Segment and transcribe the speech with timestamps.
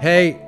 [0.00, 0.40] Hey,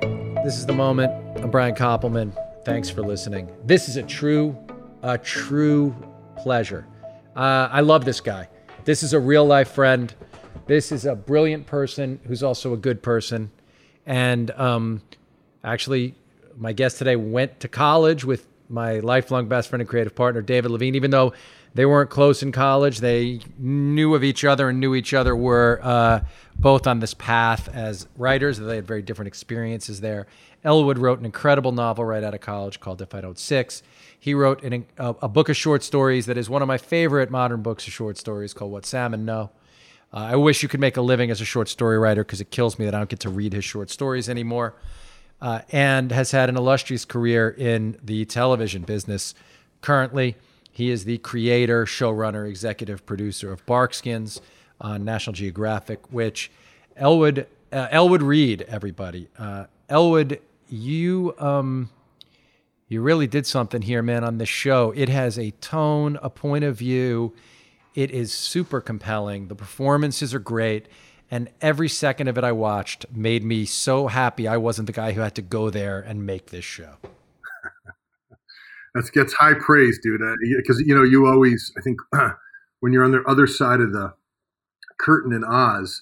[0.45, 1.11] this is the moment.
[1.39, 2.31] I'm Brian Koppelman.
[2.63, 3.51] Thanks for listening.
[3.65, 4.57] This is a true,
[5.01, 5.93] a true
[6.37, 6.87] pleasure.
[7.35, 8.47] Uh, I love this guy.
[8.85, 10.15] This is a real life friend.
[10.67, 13.51] This is a brilliant person who's also a good person.
[14.05, 15.01] And um,
[15.65, 16.15] actually,
[16.55, 20.71] my guest today went to college with my lifelong best friend and creative partner, David
[20.71, 20.95] Levine.
[20.95, 21.33] Even though
[21.73, 25.79] they weren't close in college, they knew of each other and knew each other were
[25.81, 26.21] uh,
[26.57, 28.57] both on this path as writers.
[28.57, 30.27] They had very different experiences there.
[30.63, 33.83] Elwood wrote an incredible novel right out of college called If I Don't Six.
[34.19, 37.31] He wrote an, a, a, book of short stories that is one of my favorite
[37.31, 39.49] modern books of short stories called What Salmon Know.
[40.13, 42.51] Uh, I wish you could make a living as a short story writer because it
[42.51, 44.75] kills me that I don't get to read his short stories anymore.
[45.41, 49.33] Uh, and has had an illustrious career in the television business.
[49.81, 50.35] Currently,
[50.71, 54.41] he is the creator, showrunner, executive producer of Barkskins
[54.79, 56.51] on National Geographic, which
[56.95, 59.29] Elwood uh, Elwood Reid, everybody.
[59.37, 61.89] Uh, Elwood, you um,
[62.87, 64.91] you really did something here, man, on this show.
[64.95, 67.33] It has a tone, a point of view.
[67.95, 69.47] It is super compelling.
[69.47, 70.87] The performances are great.
[71.29, 75.13] And every second of it I watched made me so happy I wasn't the guy
[75.13, 76.95] who had to go there and make this show.
[78.95, 80.21] That gets high praise, dude.
[80.57, 81.99] Because, uh, you know, you always, I think,
[82.79, 84.13] when you're on the other side of the
[84.99, 86.01] curtain in Oz,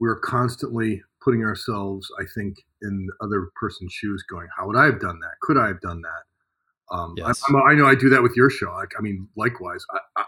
[0.00, 4.84] we're constantly putting ourselves, I think, in the other person's shoes, going, "How would I
[4.84, 5.32] have done that?
[5.42, 7.42] Could I have done that?" Um, yes.
[7.48, 8.72] I, I, know I do that with your show.
[8.72, 9.84] Like, I mean, likewise,
[10.16, 10.24] I,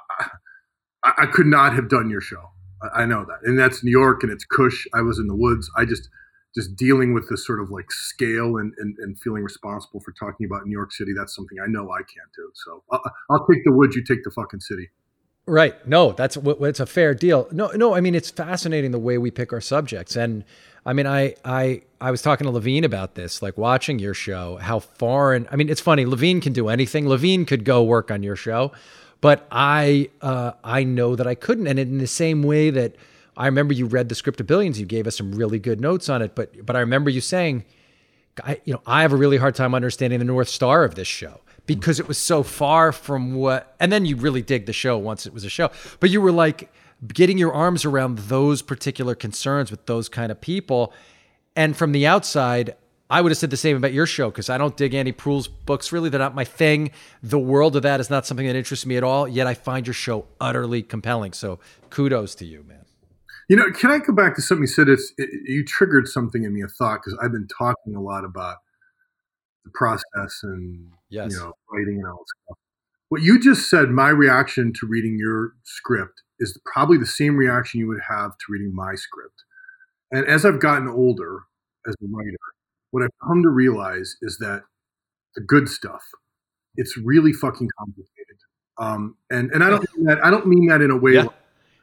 [1.04, 2.50] I, I, could not have done your show.
[2.94, 4.86] I, know that, and that's New York, and it's Cush.
[4.94, 5.70] I was in the woods.
[5.76, 6.08] I just,
[6.54, 10.46] just dealing with this sort of like scale and, and, and feeling responsible for talking
[10.46, 11.12] about New York City.
[11.16, 12.50] That's something I know I can't do.
[12.54, 13.94] So I'll, I'll take the woods.
[13.94, 14.90] You take the fucking city.
[15.46, 15.86] Right.
[15.86, 17.48] No, that's it's a fair deal.
[17.50, 17.94] No, no.
[17.94, 20.44] I mean, it's fascinating the way we pick our subjects, and
[20.86, 24.56] I mean, I I I was talking to Levine about this, like watching your show,
[24.58, 25.48] how foreign.
[25.50, 26.06] I mean, it's funny.
[26.06, 27.08] Levine can do anything.
[27.08, 28.70] Levine could go work on your show,
[29.20, 31.66] but I uh, I know that I couldn't.
[31.66, 32.94] And in the same way that
[33.40, 36.10] I remember you read the script of Billions, you gave us some really good notes
[36.10, 36.34] on it.
[36.34, 37.64] But but I remember you saying,
[38.44, 41.08] I, you know, I have a really hard time understanding the north star of this
[41.08, 43.74] show because it was so far from what.
[43.80, 45.70] And then you really dig the show once it was a show.
[46.00, 46.70] But you were like
[47.14, 50.92] getting your arms around those particular concerns with those kind of people.
[51.56, 52.76] And from the outside,
[53.08, 55.48] I would have said the same about your show because I don't dig Annie Proulx's
[55.48, 55.92] books.
[55.92, 56.90] Really, they're not my thing.
[57.22, 59.26] The world of that is not something that interests me at all.
[59.26, 61.32] Yet I find your show utterly compelling.
[61.32, 61.58] So
[61.88, 62.79] kudos to you, man.
[63.50, 64.88] You know, can I go back to something you said?
[64.88, 68.24] It's, it, you triggered something in me, a thought, because I've been talking a lot
[68.24, 68.58] about
[69.64, 71.32] the process and yes.
[71.32, 72.58] you know writing and all that stuff.
[73.08, 77.80] What you just said, my reaction to reading your script is probably the same reaction
[77.80, 79.42] you would have to reading my script.
[80.12, 81.40] And as I've gotten older
[81.88, 82.38] as a writer,
[82.92, 84.62] what I've come to realize is that
[85.34, 86.02] the good stuff,
[86.76, 88.36] it's really fucking complicated.
[88.78, 91.14] Um, and and I don't mean that I don't mean that in a way.
[91.14, 91.22] Yeah.
[91.22, 91.39] Like,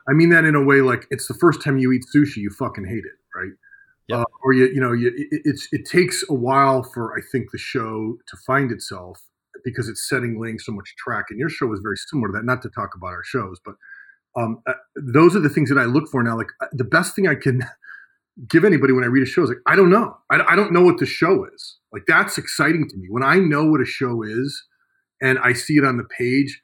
[0.10, 2.50] I mean that in a way like it's the first time you eat sushi, you
[2.50, 3.52] fucking hate it, right?
[4.08, 4.20] Yep.
[4.20, 7.52] Uh, or you you know you, it, it's it takes a while for I think
[7.52, 9.22] the show to find itself
[9.64, 11.26] because it's setting laying so much track.
[11.30, 12.46] And your show is very similar to that.
[12.46, 13.76] Not to talk about our shows, but
[14.38, 16.38] um, uh, those are the things that I look for now.
[16.38, 17.66] Like uh, the best thing I can
[18.48, 20.16] give anybody when I read a show is like, I don't know.
[20.32, 21.78] I, I don't know what the show is.
[21.92, 23.08] Like that's exciting to me.
[23.10, 24.66] When I know what a show is
[25.22, 26.62] and I see it on the page,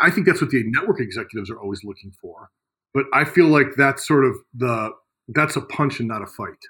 [0.00, 2.50] I think that's what the network executives are always looking for.
[2.96, 4.90] But I feel like that's sort of the
[5.28, 6.64] that's a punch and not a fight.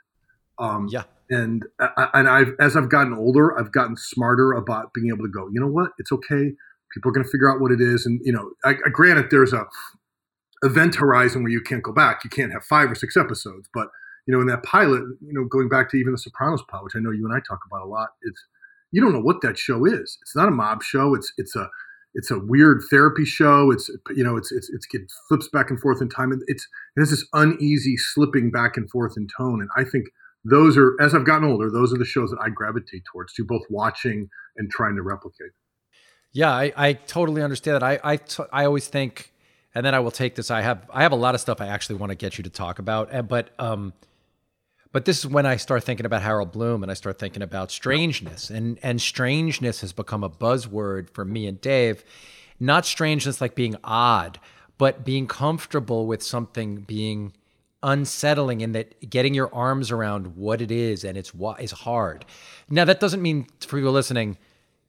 [0.59, 1.05] Um, yeah.
[1.31, 5.47] And and I've as I've gotten older, I've gotten smarter about being able to go.
[5.53, 5.93] You know what?
[5.99, 6.51] It's okay.
[6.93, 8.07] People are going to figure out what it is.
[8.07, 9.67] And you know, I, I, granted, there's a
[10.65, 12.25] event horizon where you can't go back.
[12.25, 13.69] You can't have five or six episodes.
[13.73, 13.87] But
[14.27, 16.97] you know, in that pilot, you know, going back to even the Sopranos pilot, which
[16.97, 18.45] I know you and I talk about a lot, it's
[18.91, 20.19] you don't know what that show is.
[20.23, 21.15] It's not a mob show.
[21.15, 21.71] It's it's a
[22.17, 23.71] it's a weird therapy show.
[23.71, 26.33] It's you know it's it's, it's it flips back and forth in time.
[26.33, 26.67] And It's
[26.97, 29.61] it has this uneasy slipping back and forth in tone.
[29.61, 30.07] And I think
[30.45, 33.45] those are as I've gotten older, those are the shows that I gravitate towards to
[33.45, 35.53] both watching and trying to replicate.
[36.33, 37.83] Yeah, I, I totally understand that.
[37.83, 39.33] I I, t- I always think,
[39.75, 40.51] and then I will take this.
[40.51, 42.51] I have I have a lot of stuff I actually want to get you to
[42.51, 43.93] talk about, but um,
[44.93, 47.71] but this is when I start thinking about Harold Bloom and I start thinking about
[47.71, 48.51] strangeness.
[48.51, 52.05] And and strangeness has become a buzzword for me and Dave.
[52.59, 54.41] Not strangeness like being odd,
[54.79, 57.33] but being comfortable with something being
[57.83, 62.25] unsettling and that getting your arms around what it is and it's what is hard.
[62.69, 64.39] Now that doesn't mean for you listening,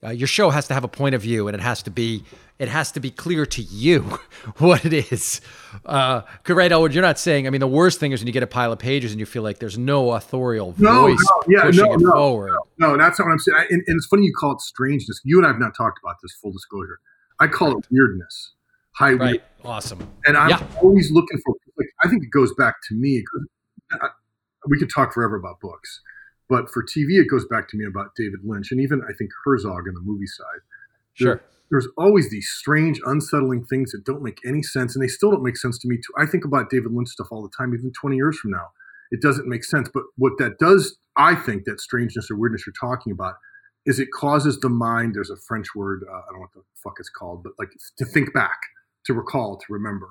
[0.03, 2.23] Uh, your show has to have a point of view, and it has to be
[2.59, 4.01] it has to be clear to you
[4.57, 5.41] what it is.
[5.85, 7.47] Uh, right, Elwood, you're not saying.
[7.47, 9.25] I mean, the worst thing is when you get a pile of pages and you
[9.25, 12.51] feel like there's no authorial no, voice no, yeah, pushing no, it no, forward.
[12.77, 13.57] No, no, that's not what I'm saying.
[13.57, 15.19] I, and, and, it's funny you call it strangeness.
[15.23, 16.33] You and I have not talked about this.
[16.41, 16.99] Full disclosure,
[17.39, 17.77] I call right.
[17.77, 18.53] it weirdness.
[18.93, 19.19] High right.
[19.19, 19.41] Weird.
[19.63, 20.07] Awesome.
[20.25, 20.67] And I'm yeah.
[20.81, 21.55] always looking for.
[21.77, 23.23] Like, I think it goes back to me.
[24.67, 26.01] We could talk forever about books,
[26.49, 29.31] but for TV, it goes back to me about David Lynch and even I think
[29.43, 30.61] Herzog in the movie side.
[31.13, 35.31] Sure there's always these strange, unsettling things that don't make any sense, and they still
[35.31, 35.97] don't make sense to me.
[35.97, 36.13] Too.
[36.17, 38.67] I think about David Lynch stuff all the time, even 20 years from now.
[39.11, 39.89] It doesn't make sense.
[39.93, 43.35] But what that does, I think, that strangeness or weirdness you're talking about,
[43.85, 45.15] is it causes the mind.
[45.15, 47.71] There's a French word, uh, I don't know what the fuck it's called, but like
[47.97, 48.57] to think back,
[49.05, 50.07] to recall, to remember.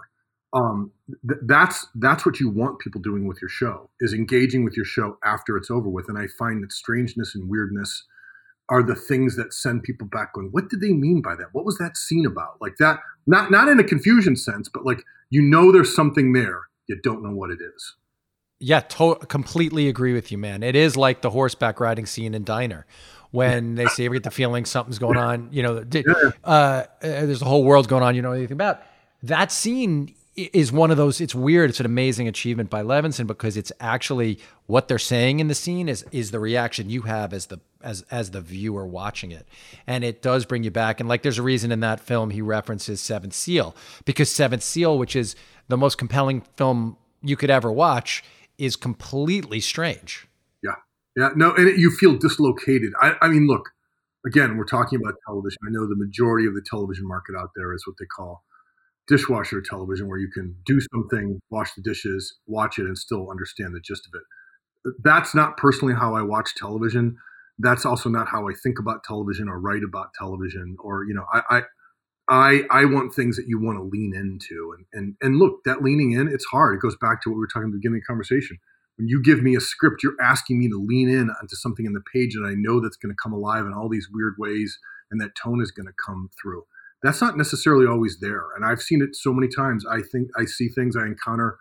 [0.52, 0.92] Um,
[1.28, 4.84] th- that's that's what you want people doing with your show is engaging with your
[4.84, 6.08] show after it's over with.
[6.08, 8.04] And I find that strangeness and weirdness
[8.68, 11.48] are the things that send people back going what did they mean by that?
[11.52, 12.60] What was that scene about?
[12.60, 16.62] Like that not not in a confusion sense but like you know there's something there
[16.88, 17.94] you don't know what it is.
[18.58, 20.62] Yeah to- completely agree with you man.
[20.62, 22.86] It is like the horseback riding scene in diner
[23.30, 25.84] when they say we get the feeling something's going on you know
[26.44, 28.80] uh, uh, there's a whole world going on you know anything about
[29.22, 33.56] that scene is one of those it's weird it's an amazing achievement by levinson because
[33.56, 37.46] it's actually what they're saying in the scene is is the reaction you have as
[37.46, 39.46] the as as the viewer watching it.
[39.86, 42.42] And it does bring you back and like there's a reason in that film he
[42.42, 43.74] references seventh seal
[44.04, 45.36] because seventh seal which is
[45.68, 48.24] the most compelling film you could ever watch
[48.58, 50.26] is completely strange.
[50.62, 50.74] Yeah.
[51.16, 52.92] Yeah no and it, you feel dislocated.
[53.00, 53.70] I, I mean look
[54.26, 55.58] again we're talking about television.
[55.66, 58.42] I know the majority of the television market out there is what they call
[59.06, 63.74] dishwasher television where you can do something, wash the dishes, watch it, and still understand
[63.74, 64.94] the gist of it.
[65.02, 67.16] That's not personally how I watch television.
[67.58, 70.76] That's also not how I think about television or write about television.
[70.80, 71.62] Or you know, I I
[72.28, 74.74] I, I want things that you want to lean into.
[74.76, 76.76] And and and look, that leaning in, it's hard.
[76.76, 78.58] It goes back to what we were talking at the beginning of the conversation.
[78.96, 81.92] When you give me a script, you're asking me to lean in onto something in
[81.92, 84.78] the page that I know that's going to come alive in all these weird ways,
[85.10, 86.64] and that tone is going to come through
[87.02, 88.44] that's not necessarily always there.
[88.56, 89.84] And I've seen it so many times.
[89.90, 91.58] I think I see things, I encounter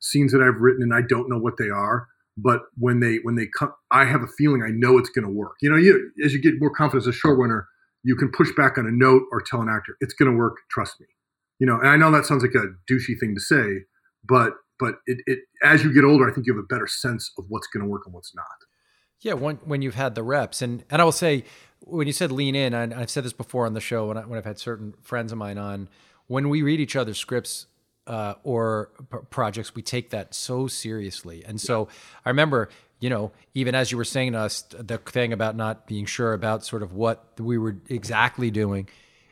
[0.00, 2.08] scenes that I've written, and I don't know what they are.
[2.36, 5.32] But when they when they come, I have a feeling I know it's going to
[5.32, 5.56] work.
[5.60, 7.64] You know, you as you get more confident as a showrunner,
[8.02, 10.56] you can push back on a note or tell an actor it's going to work.
[10.70, 11.06] Trust me.
[11.58, 13.84] You know, and I know that sounds like a douchey thing to say,
[14.24, 17.30] but but it, it as you get older, I think you have a better sense
[17.38, 18.46] of what's going to work and what's not.
[19.20, 21.44] Yeah, when when you've had the reps, and and I will say
[21.80, 24.20] when you said lean in, and I've said this before on the show when, I,
[24.22, 25.88] when I've had certain friends of mine on,
[26.26, 27.66] when we read each other's scripts
[28.06, 31.44] uh, or p- projects, we take that so seriously.
[31.44, 31.88] And so
[32.24, 32.68] I remember,
[33.00, 36.32] you know, even as you were saying to us, the thing about not being sure
[36.32, 38.88] about sort of what we were exactly doing,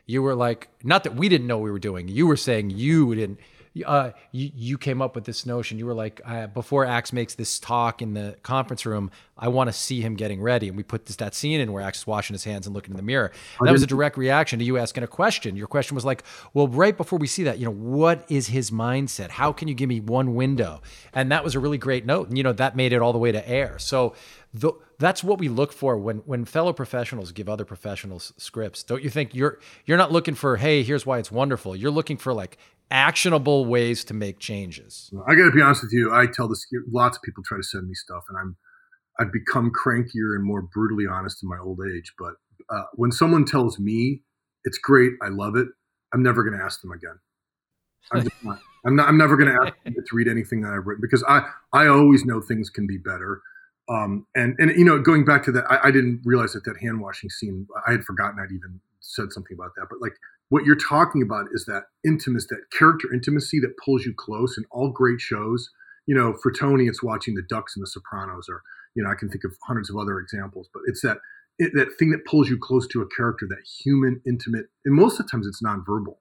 [0.06, 3.14] you were like, not that we didn't know we were doing, you were saying you
[3.14, 3.38] didn't
[3.84, 5.78] uh, you, you came up with this notion.
[5.78, 9.68] You were like, uh, before Axe makes this talk in the conference room, I want
[9.68, 10.68] to see him getting ready.
[10.68, 12.92] And we put this that scene in where Axe is washing his hands and looking
[12.92, 13.30] in the mirror.
[13.58, 15.56] And that was a direct reaction to you asking a question.
[15.56, 18.70] Your question was like, well, right before we see that, you know, what is his
[18.70, 19.30] mindset?
[19.30, 20.82] How can you give me one window?
[21.12, 22.28] And that was a really great note.
[22.28, 23.78] And, you know, that made it all the way to air.
[23.78, 24.14] So
[24.52, 28.82] the, that's what we look for when when fellow professionals give other professionals scripts.
[28.82, 31.76] Don't you think you're you're not looking for, hey, here's why it's wonderful.
[31.76, 32.58] You're looking for like,
[32.90, 35.10] actionable ways to make changes.
[35.26, 36.12] I got to be honest with you.
[36.12, 38.56] I tell this lots of people try to send me stuff, and I'm
[39.20, 42.12] I've become crankier and more brutally honest in my old age.
[42.18, 42.34] But
[42.70, 44.22] uh, when someone tells me
[44.64, 45.68] it's great, I love it,
[46.12, 47.18] I'm never going to ask them again.
[48.12, 48.60] I'm not.
[48.86, 49.08] I'm not.
[49.08, 51.42] I'm never going to ask them to read anything that I've written because I
[51.72, 53.42] I always know things can be better.
[53.88, 56.78] Um, and and you know, going back to that, I, I didn't realize that that
[56.80, 57.66] hand washing scene.
[57.86, 59.86] I had forgotten I'd even said something about that.
[59.88, 60.12] But like
[60.50, 64.64] what you're talking about is that intimacy, that character intimacy that pulls you close in
[64.70, 65.70] all great shows.
[66.06, 68.62] You know, for Tony, it's watching the Ducks and the Sopranos, or
[68.94, 70.68] you know, I can think of hundreds of other examples.
[70.72, 71.18] But it's that
[71.58, 75.18] it, that thing that pulls you close to a character, that human, intimate, and most
[75.18, 76.16] of the times it's nonverbal.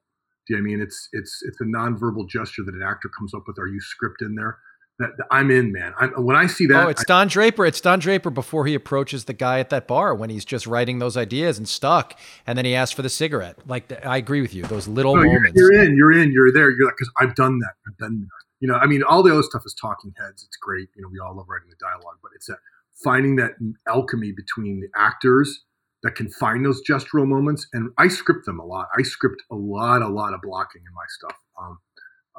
[0.46, 3.34] Do you know I mean it's it's it's a nonverbal gesture that an actor comes
[3.34, 3.58] up with.
[3.58, 4.58] Are you script in there?
[4.98, 5.94] That, I'm in, man.
[5.98, 7.64] I'm, when I see that, oh, it's Don Draper.
[7.64, 10.98] It's Don Draper before he approaches the guy at that bar when he's just writing
[10.98, 13.56] those ideas and stuck, and then he asks for the cigarette.
[13.66, 14.64] Like I agree with you.
[14.64, 15.52] Those little no, moments.
[15.54, 15.96] You're, you're, in.
[15.96, 16.32] You're in.
[16.32, 16.70] You're there.
[16.70, 17.74] You're like because I've done that.
[17.86, 18.28] I've been there.
[18.60, 20.42] You know, I mean, all the other stuff is talking heads.
[20.42, 20.88] It's great.
[20.96, 22.58] You know, we all love writing the dialogue, but it's that
[23.04, 23.52] finding that
[23.86, 25.64] alchemy between the actors
[26.02, 27.66] that can find those gestural moments.
[27.72, 28.88] And I script them a lot.
[28.96, 31.36] I script a lot, a lot of blocking in my stuff.
[31.60, 31.78] Um,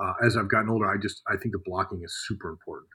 [0.01, 2.89] uh, as I've gotten older, I just I think the blocking is super important.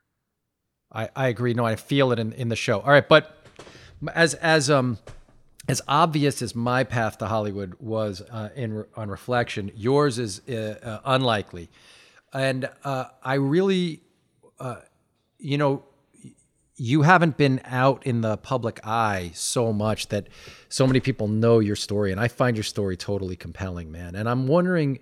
[0.92, 1.54] I, I agree.
[1.54, 2.80] No, I feel it in, in the show.
[2.80, 3.37] All right, but
[4.14, 4.99] as as um
[5.68, 10.78] as obvious as my path to Hollywood was uh, in on reflection, yours is uh,
[10.82, 11.70] uh, unlikely,
[12.32, 14.02] and uh, I really,
[14.61, 14.76] uh,
[15.38, 15.84] you know,
[16.76, 20.28] you haven't been out in the public eye so much that
[20.68, 24.14] so many people know your story, and I find your story totally compelling, man.
[24.14, 25.00] And I'm wondering,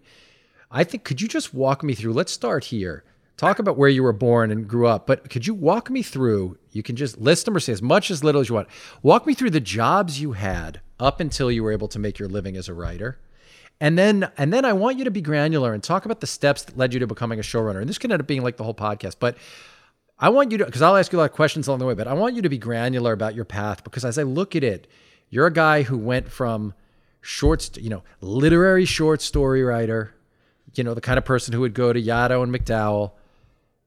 [0.72, 2.14] I think, could you just walk me through?
[2.14, 3.04] Let's start here
[3.42, 6.56] talk about where you were born and grew up, but could you walk me through?
[6.70, 8.68] You can just list them or say as much as little as you want.
[9.02, 12.28] Walk me through the jobs you had up until you were able to make your
[12.28, 13.18] living as a writer.
[13.80, 16.62] And then and then I want you to be granular and talk about the steps
[16.62, 17.80] that led you to becoming a showrunner.
[17.80, 19.36] And this can end up being like the whole podcast, but
[20.20, 21.94] I want you to because I'll ask you a lot of questions along the way,
[21.94, 24.62] but I want you to be granular about your path because as I look at
[24.62, 24.86] it,
[25.30, 26.74] you're a guy who went from
[27.20, 30.14] short, you know, literary short story writer,
[30.74, 33.12] you know, the kind of person who would go to Yaddo and MacDowell,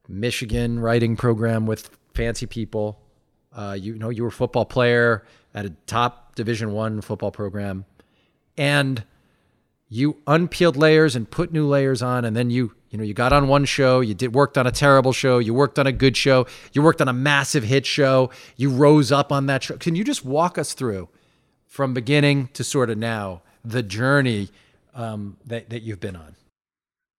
[0.07, 2.99] Michigan writing program with fancy people.
[3.53, 7.85] Uh, you, know, you were a football player at a top Division One football program,
[8.57, 9.03] and
[9.87, 13.31] you unpeeled layers and put new layers on, and then you, you know, you got
[13.31, 16.17] on one show, you did worked on a terrible show, you worked on a good
[16.17, 19.77] show, you worked on a massive hit show, you rose up on that show.
[19.77, 21.07] Can you just walk us through
[21.67, 24.49] from beginning to sort of now the journey
[24.93, 26.35] um, that that you've been on?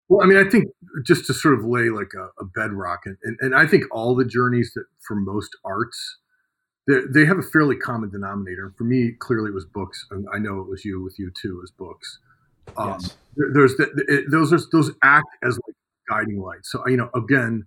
[0.09, 0.67] Well, I mean, I think
[1.05, 4.15] just to sort of lay like a, a bedrock, and, and, and, I think all
[4.15, 6.19] the journeys that for most arts,
[6.87, 8.73] they have a fairly common denominator.
[8.79, 11.61] For me, clearly it was books, and I know it was you with you too,
[11.65, 12.21] as books.
[12.77, 13.17] Um, yes.
[13.37, 15.77] There, there's the, it, those are, those act as like
[16.09, 16.71] guiding lights.
[16.71, 17.67] So you know, again,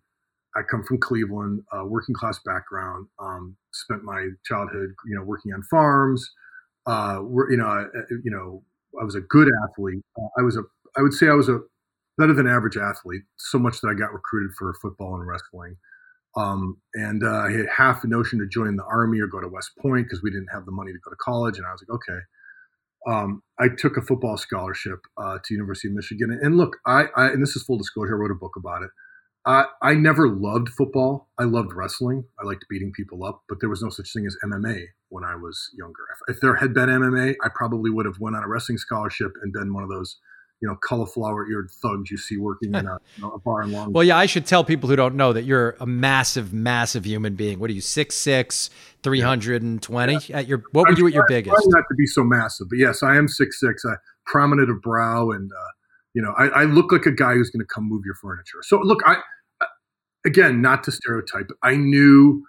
[0.56, 3.08] I come from Cleveland, uh, working class background.
[3.20, 6.32] Um, spent my childhood, you know, working on farms.
[6.86, 7.84] Uh, you know, I,
[8.24, 8.64] you know,
[9.00, 10.04] I was a good athlete.
[10.18, 10.64] Uh, I was a,
[10.98, 11.60] I would say I was a
[12.20, 15.78] better than average athlete, so much that I got recruited for football and wrestling.
[16.36, 19.48] Um, and uh, I had half a notion to join the army or go to
[19.48, 21.58] West Point because we didn't have the money to go to college.
[21.58, 22.20] And I was like, okay.
[23.08, 26.38] Um, I took a football scholarship uh, to University of Michigan.
[26.42, 28.90] And look, I, I, and this is full disclosure, I wrote a book about it.
[29.46, 31.30] I, I never loved football.
[31.40, 32.26] I loved wrestling.
[32.40, 35.36] I liked beating people up, but there was no such thing as MMA when I
[35.36, 36.04] was younger.
[36.14, 39.32] If, if there had been MMA, I probably would have went on a wrestling scholarship
[39.42, 40.18] and been one of those
[40.62, 43.72] you know cauliflower eared thugs you see working in a, you know, a bar in
[43.72, 43.94] Long.
[43.94, 47.36] well, yeah, I should tell people who don't know that you're a massive, massive human
[47.36, 47.60] being.
[47.60, 48.70] What are you, six six,
[49.04, 50.34] three hundred and twenty?
[50.34, 51.56] At your what were you at your biggest?
[51.68, 53.84] Not to be so massive, but yes, I am six six.
[53.86, 55.72] I prominent of brow, and uh,
[56.14, 58.60] you know, I, I, look like a guy who's going to come move your furniture.
[58.62, 59.18] So look, I
[60.26, 62.44] again, not to stereotype, I knew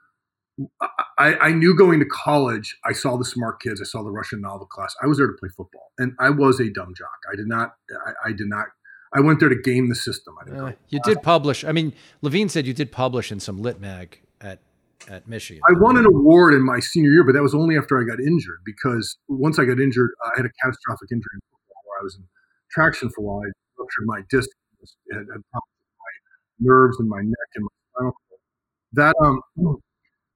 [1.18, 4.40] I, I, knew going to college, I saw the smart kids, I saw the Russian
[4.40, 4.94] novel class.
[5.02, 7.08] I was there to play football, and I was a dumb jock.
[7.32, 7.74] I did not,
[8.06, 8.66] I, I did not.
[9.12, 10.34] I went there to game the system.
[10.40, 11.64] i did Uh, you did publish.
[11.64, 11.92] I mean,
[12.22, 14.60] Levine said you did publish in some lit mag at
[15.08, 15.62] at Michigan.
[15.68, 18.20] I won an award in my senior year, but that was only after I got
[18.20, 18.60] injured.
[18.64, 22.16] Because once I got injured, I had a catastrophic injury in football where I was
[22.16, 22.24] in
[22.70, 23.40] traction for a while.
[23.40, 24.48] I ruptured my disc,
[25.10, 26.12] had, had problems with my
[26.60, 28.40] nerves and my neck and my spinal cord.
[28.92, 29.80] That um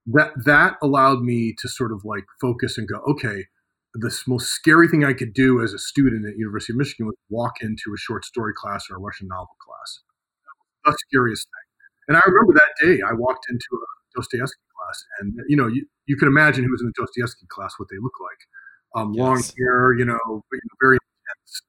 [0.06, 3.46] that that allowed me to sort of like focus and go, okay,
[3.94, 7.16] the most scary thing I could do as a student at University of Michigan was
[7.30, 10.00] walk into a short story class or a Russian novel class.
[10.84, 12.08] That's the scariest thing.
[12.08, 15.86] And I remember that day I walked into a Dostoevsky class, and you know, you,
[16.06, 19.00] you can imagine who was in the Dostoevsky class, what they look like.
[19.00, 19.20] Um, yes.
[19.20, 20.44] Long hair, you know,
[20.80, 21.62] very intense.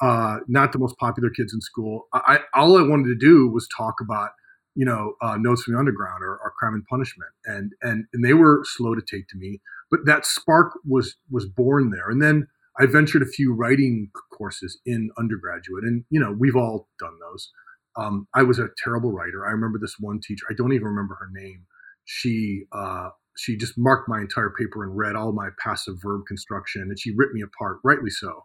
[0.00, 2.08] Uh, not the most popular kids in school.
[2.12, 4.30] I, all I wanted to do was talk about
[4.74, 8.24] you know, uh, Notes from the Underground or, or Crime and Punishment, and and and
[8.24, 9.60] they were slow to take to me.
[9.90, 12.48] But that spark was was born there, and then
[12.80, 17.50] I ventured a few writing courses in undergraduate, and you know, we've all done those.
[17.96, 19.46] Um, I was a terrible writer.
[19.46, 20.46] I remember this one teacher.
[20.50, 21.66] I don't even remember her name.
[22.04, 26.82] She uh, she just marked my entire paper and read all my passive verb construction,
[26.82, 28.44] and she ripped me apart, rightly so.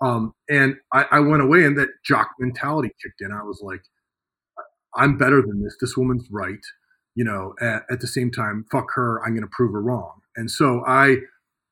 [0.00, 3.32] Um, and I, I went away, and that jock mentality kicked in.
[3.32, 3.82] I was like,
[4.96, 5.76] I'm better than this.
[5.80, 6.64] This woman's right.
[7.14, 9.22] You know, at, at the same time, fuck her.
[9.24, 10.20] I'm going to prove her wrong.
[10.36, 11.18] And so I,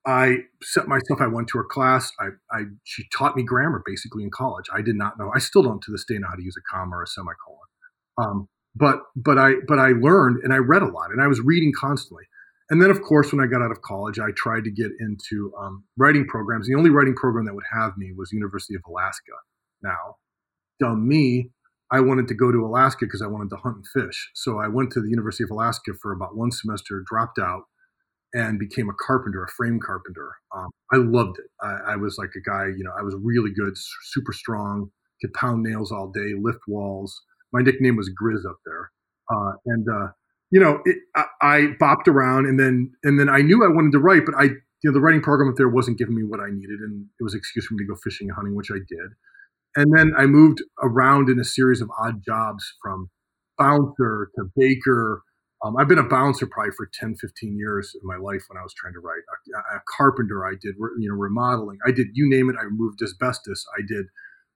[0.05, 1.19] I set myself.
[1.19, 2.11] I went to her class.
[2.19, 4.65] I, I, she taught me grammar basically in college.
[4.73, 5.31] I did not know.
[5.35, 7.57] I still don't to this day know how to use a comma or a semicolon.
[8.17, 11.41] Um, but, but I, but I learned and I read a lot and I was
[11.41, 12.23] reading constantly.
[12.69, 15.53] And then, of course, when I got out of college, I tried to get into
[15.59, 16.67] um, writing programs.
[16.67, 19.33] The only writing program that would have me was University of Alaska.
[19.83, 20.15] Now,
[20.79, 21.51] dumb me,
[21.93, 24.31] I wanted to go to Alaska because I wanted to hunt and fish.
[24.33, 27.65] So I went to the University of Alaska for about one semester, dropped out,
[28.33, 30.31] and became a carpenter, a frame carpenter.
[30.55, 31.45] Um, I loved it.
[31.61, 33.73] I, I, was like a guy, you know, I was really good,
[34.05, 34.89] super strong,
[35.21, 37.21] could pound nails all day, lift walls.
[37.51, 38.91] My nickname was Grizz up there,
[39.31, 40.07] uh, and uh,
[40.49, 43.91] you know, it, I, I bopped around, and then and then I knew I wanted
[43.91, 46.39] to write, but I you know, the writing program up there wasn't giving me what
[46.39, 48.71] I needed, and it was an excuse for me to go fishing and hunting, which
[48.71, 49.11] I did.
[49.75, 53.09] And then I moved around in a series of odd jobs from
[53.57, 55.23] bouncer to baker.
[55.63, 58.63] Um, I've been a bouncer probably for 10, 15 years in my life when I
[58.63, 59.21] was trying to write.
[59.73, 61.79] A, a carpenter, I did, you know, remodeling.
[61.85, 63.65] I did, you name it, I removed asbestos.
[63.77, 64.05] I did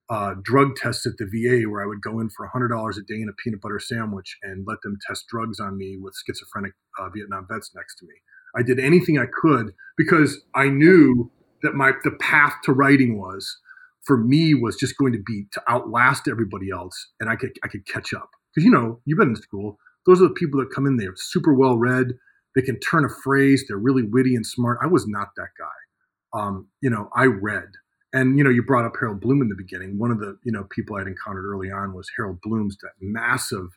[0.09, 3.21] uh, drug tests at the VA where I would go in for $100 a day
[3.21, 7.09] in a peanut butter sandwich and let them test drugs on me with schizophrenic uh,
[7.09, 8.13] Vietnam vets next to me.
[8.55, 11.31] I did anything I could because I knew
[11.63, 13.59] that my the path to writing was
[14.07, 17.67] for me was just going to be to outlast everybody else and I could I
[17.67, 18.29] could catch up.
[18.53, 19.77] Because you know, you've been in school.
[20.05, 22.13] Those are the people that come in there super well read.
[22.55, 23.65] They can turn a phrase.
[23.67, 24.79] They're really witty and smart.
[24.81, 26.39] I was not that guy.
[26.39, 27.67] Um, you know, I read.
[28.13, 29.99] And you know, you brought up Harold Bloom in the beginning.
[29.99, 33.67] One of the you know people I'd encountered early on was Harold Bloom's that massive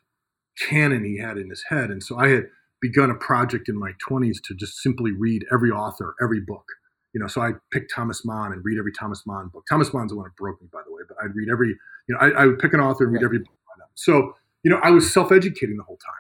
[0.59, 2.45] canon he had in his head, and so I had
[2.81, 6.65] begun a project in my 20s to just simply read every author, every book.
[7.13, 9.65] You know, so I picked Thomas Mann and read every Thomas Mann book.
[9.69, 12.15] Thomas Mann's the one that broke me, by the way, but I'd read every, you
[12.15, 13.89] know, I, I would pick an author and read every book by them.
[13.95, 16.15] So, you know, I was self-educating the whole time.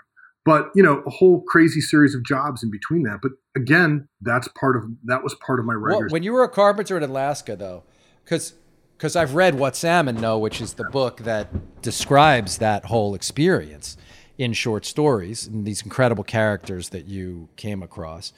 [0.45, 3.21] But, you know, a whole crazy series of jobs in between that.
[3.23, 6.01] But again, that's part of, that was part of my writer's.
[6.01, 7.85] Well, when you were a carpenter in Alaska, though,
[8.25, 8.55] because
[9.01, 13.97] because I've read What Salmon Know, which is the book that describes that whole experience
[14.37, 18.35] in short stories and these incredible characters that you came across.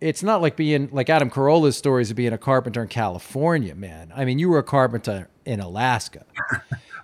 [0.00, 4.12] It's not like being like Adam Carolla's stories of being a carpenter in California, man.
[4.14, 6.26] I mean, you were a carpenter in Alaska.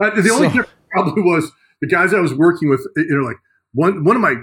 [0.01, 2.87] uh, the so, only difference probably was the guys I was working with.
[2.97, 3.39] You know, like
[3.73, 4.35] one one of my,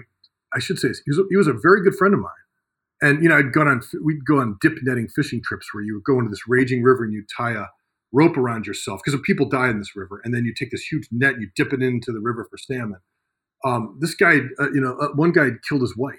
[0.53, 2.31] I should say, he was he was a very good friend of mine.
[3.01, 5.93] And you know, I'd gone on we'd go on dip netting fishing trips where you
[5.95, 7.65] would go into this raging river and you tie a
[8.11, 11.07] rope around yourself because people die in this river, and then you take this huge
[11.11, 12.99] net and you dip it into the river for salmon.
[13.63, 16.17] Um, this guy, uh, you know, uh, one guy killed his wife.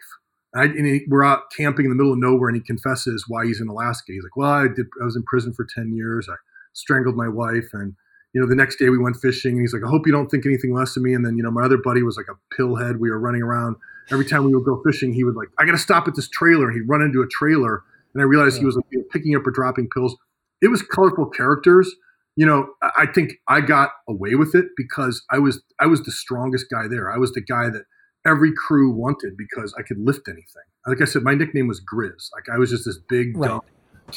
[0.54, 3.46] I, and he, we're out camping in the middle of nowhere, and he confesses why
[3.46, 4.12] he's in Alaska.
[4.12, 4.86] He's like, "Well, I did.
[5.00, 6.28] I was in prison for ten years.
[6.28, 6.34] I
[6.72, 7.94] strangled my wife, and
[8.32, 10.28] you know, the next day we went fishing, and he's like, "I hope you don't
[10.28, 12.54] think anything less of me." And then, you know, my other buddy was like a
[12.54, 12.98] pillhead.
[12.98, 13.76] We were running around
[14.10, 15.12] every time we would go fishing.
[15.12, 17.28] He would like, "I got to stop at this trailer," and he'd run into a
[17.28, 17.82] trailer,
[18.14, 18.60] and I realized yeah.
[18.60, 20.16] he was like, picking up or dropping pills.
[20.62, 21.94] It was colorful characters
[22.36, 26.12] you know, I think I got away with it because I was I was the
[26.12, 27.12] strongest guy there.
[27.12, 27.84] I was the guy that
[28.26, 30.62] every crew wanted because I could lift anything.
[30.86, 32.30] Like I said, my nickname was Grizz.
[32.34, 33.48] Like I was just this big right.
[33.48, 33.60] dumb.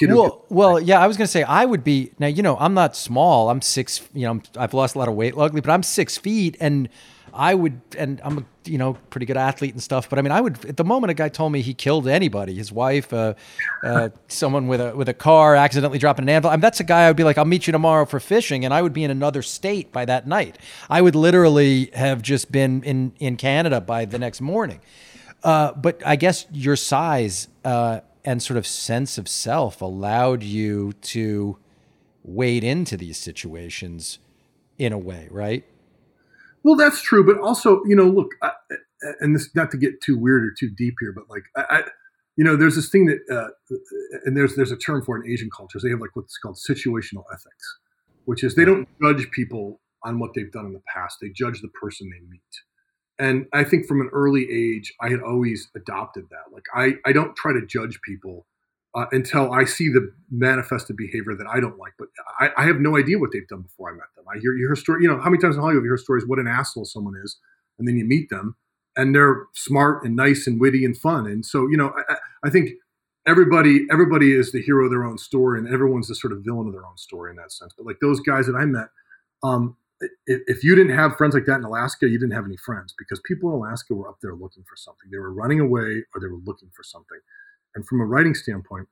[0.02, 2.28] Well, well, yeah, I was gonna say I would be now.
[2.28, 3.50] You know, I'm not small.
[3.50, 4.02] I'm six.
[4.13, 6.89] You know, i have lost a lot of weight, luckily, but I'm six feet, and
[7.34, 10.10] I would, and I'm a you know pretty good athlete and stuff.
[10.10, 12.54] But I mean, I would at the moment a guy told me he killed anybody,
[12.54, 13.34] his wife, uh,
[13.84, 16.52] uh, someone with a with a car accidentally dropping an anvil.
[16.52, 18.65] I mean, that's a guy I would be like, I'll meet you tomorrow for fishing,
[18.65, 20.58] and I would be in another state by that night.
[20.89, 24.80] I would literally have just been in in Canada by the next morning.
[25.43, 30.93] Uh, but I guess your size uh, and sort of sense of self allowed you
[31.02, 31.58] to
[32.24, 34.19] wade into these situations
[34.78, 35.65] in a way, right?
[36.63, 38.52] Well, that's true, but also, you know, look, I,
[39.19, 41.84] and this not to get too weird or too deep here, but like, I, I
[42.38, 43.76] you know, there's this thing that, uh,
[44.26, 45.84] and there's there's a term for it in Asian cultures.
[45.84, 47.78] They have like what's called situational ethics,
[48.26, 51.17] which is they don't judge people on what they've done in the past.
[51.21, 52.41] They judge the person they meet.
[53.19, 56.52] And I think from an early age, I had always adopted that.
[56.52, 58.47] Like, I I don't try to judge people
[58.96, 61.94] uh, until I see the manifested behavior that I don't like.
[61.98, 64.26] But I, I, have no idea what they've done before I met them.
[64.34, 65.04] I hear you hear story.
[65.04, 67.38] You know, how many times in Hollywood you hear stories what an asshole someone is,
[67.80, 68.56] and then you meet them,
[68.96, 71.26] and they're smart and nice and witty and fun.
[71.26, 72.72] And so, you know, I, I think
[73.26, 76.68] everybody everybody is the hero of their own story, and everyone's the sort of villain
[76.68, 77.74] of their own story in that sense.
[77.76, 78.90] But like those guys that I met.
[79.42, 79.76] Um,
[80.28, 83.22] if you didn't have friends like that in Alaska, you didn't have any friends because
[83.26, 85.10] people in Alaska were up there looking for something.
[85.10, 87.20] They were running away or they were looking for something.
[87.76, 88.88] And from a writing standpoint,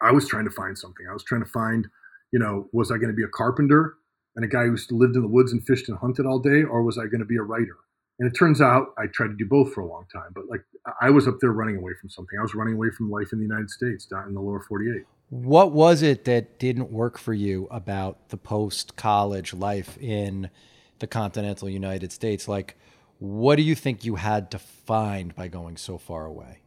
[0.00, 1.06] I was trying to find something.
[1.08, 1.86] I was trying to find,
[2.32, 3.94] you know, was I going to be a carpenter
[4.36, 6.82] and a guy who lived in the woods and fished and hunted all day, or
[6.82, 7.76] was I going to be a writer?
[8.18, 10.30] And it turns out I tried to do both for a long time.
[10.34, 10.60] But like
[11.00, 12.38] I was up there running away from something.
[12.38, 15.04] I was running away from life in the United States, down in the lower 48.
[15.30, 20.50] What was it that didn't work for you about the post college life in
[20.98, 22.46] the continental United States?
[22.46, 22.76] Like,
[23.18, 26.58] what do you think you had to find by going so far away?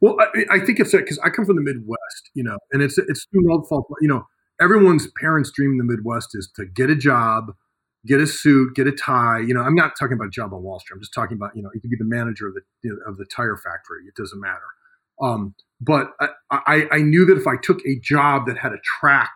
[0.00, 2.98] Well, I, I think it's because I come from the Midwest, you know, and it's
[2.98, 3.86] it's no fault.
[4.00, 4.26] You know,
[4.60, 7.52] everyone's parents' dream in the Midwest is to get a job,
[8.06, 9.40] get a suit, get a tie.
[9.40, 10.96] You know, I'm not talking about a job on Wall Street.
[10.96, 13.10] I'm just talking about you know you could be the manager of the you know,
[13.10, 14.04] of the tire factory.
[14.06, 14.60] It doesn't matter.
[15.20, 18.78] Um, but I, I, I knew that if I took a job that had a
[18.84, 19.32] track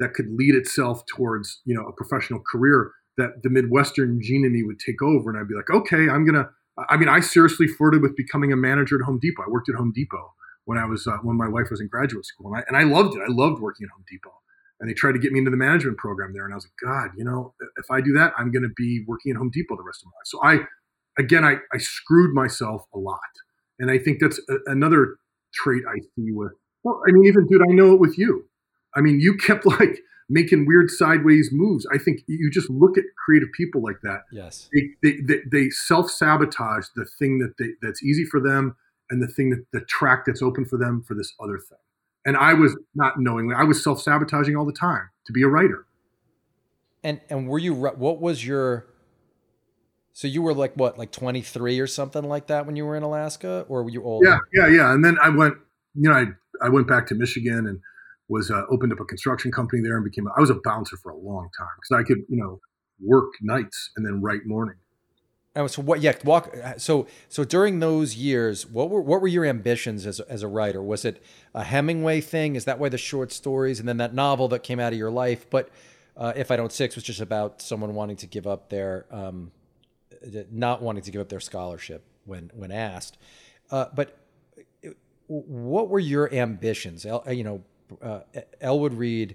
[0.00, 4.52] that could lead itself towards you know a professional career, that the Midwestern gene in
[4.52, 6.48] me would take over, and I'd be like, okay, I'm gonna
[6.88, 9.42] I mean, I seriously flirted with becoming a manager at Home Depot.
[9.46, 10.32] I worked at Home Depot
[10.64, 12.82] when I was uh, when my wife was in graduate school, and I and I
[12.82, 13.20] loved it.
[13.20, 14.34] I loved working at Home Depot.
[14.80, 16.90] And they tried to get me into the management program there, and I was like,
[16.92, 19.76] God, you know, if I do that, I'm going to be working at Home Depot
[19.76, 20.26] the rest of my life.
[20.26, 23.18] So I, again, I, I screwed myself a lot,
[23.80, 25.16] and I think that's a, another
[25.52, 26.52] trait I see with.
[26.84, 28.44] Well, I mean, even dude, I know it with you.
[28.94, 31.86] I mean, you kept like making weird sideways moves.
[31.92, 34.22] I think you just look at creative people like that.
[34.30, 34.68] Yes.
[34.72, 38.76] They, they, they, they self sabotage the thing that they, that's easy for them
[39.10, 41.78] and the thing that the track that's open for them for this other thing.
[42.26, 45.48] And I was not knowingly, I was self sabotaging all the time to be a
[45.48, 45.86] writer.
[47.02, 48.86] And, and were you, what was your,
[50.12, 53.02] so you were like what, like 23 or something like that when you were in
[53.02, 54.28] Alaska or were you older?
[54.52, 54.66] Yeah.
[54.66, 54.74] Yeah.
[54.74, 54.92] Yeah.
[54.92, 55.54] And then I went,
[55.94, 56.26] you know, I,
[56.60, 57.80] I went back to Michigan and
[58.28, 61.10] was uh, opened up a construction company there and became I was a bouncer for
[61.10, 62.60] a long time because I could you know
[63.00, 64.76] work nights and then write morning.
[65.54, 66.00] And so what?
[66.00, 66.54] Yeah, walk.
[66.76, 70.82] So so during those years, what were what were your ambitions as as a writer?
[70.82, 71.22] Was it
[71.54, 72.54] a Hemingway thing?
[72.54, 75.10] Is that why the short stories and then that novel that came out of your
[75.10, 75.48] life?
[75.50, 75.70] But
[76.16, 79.50] uh, if I don't six was just about someone wanting to give up their um,
[80.50, 83.18] not wanting to give up their scholarship when when asked.
[83.70, 84.16] Uh, but
[84.86, 84.90] uh,
[85.26, 87.04] what were your ambitions?
[87.04, 87.62] You know,
[88.02, 88.20] uh,
[88.60, 89.34] Elwood Reid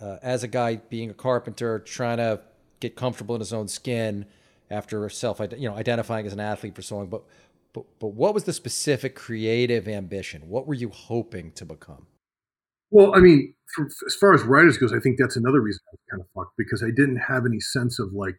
[0.00, 2.40] uh, as a guy being a carpenter, trying to
[2.80, 4.26] get comfortable in his own skin
[4.70, 7.06] after self, you know, identifying as an athlete for so long.
[7.08, 7.22] But,
[7.72, 10.48] but, but what was the specific creative ambition?
[10.48, 12.06] What were you hoping to become?
[12.90, 15.92] Well, I mean, for, as far as writers goes, I think that's another reason I
[15.92, 18.38] was kind of fucked because I didn't have any sense of like,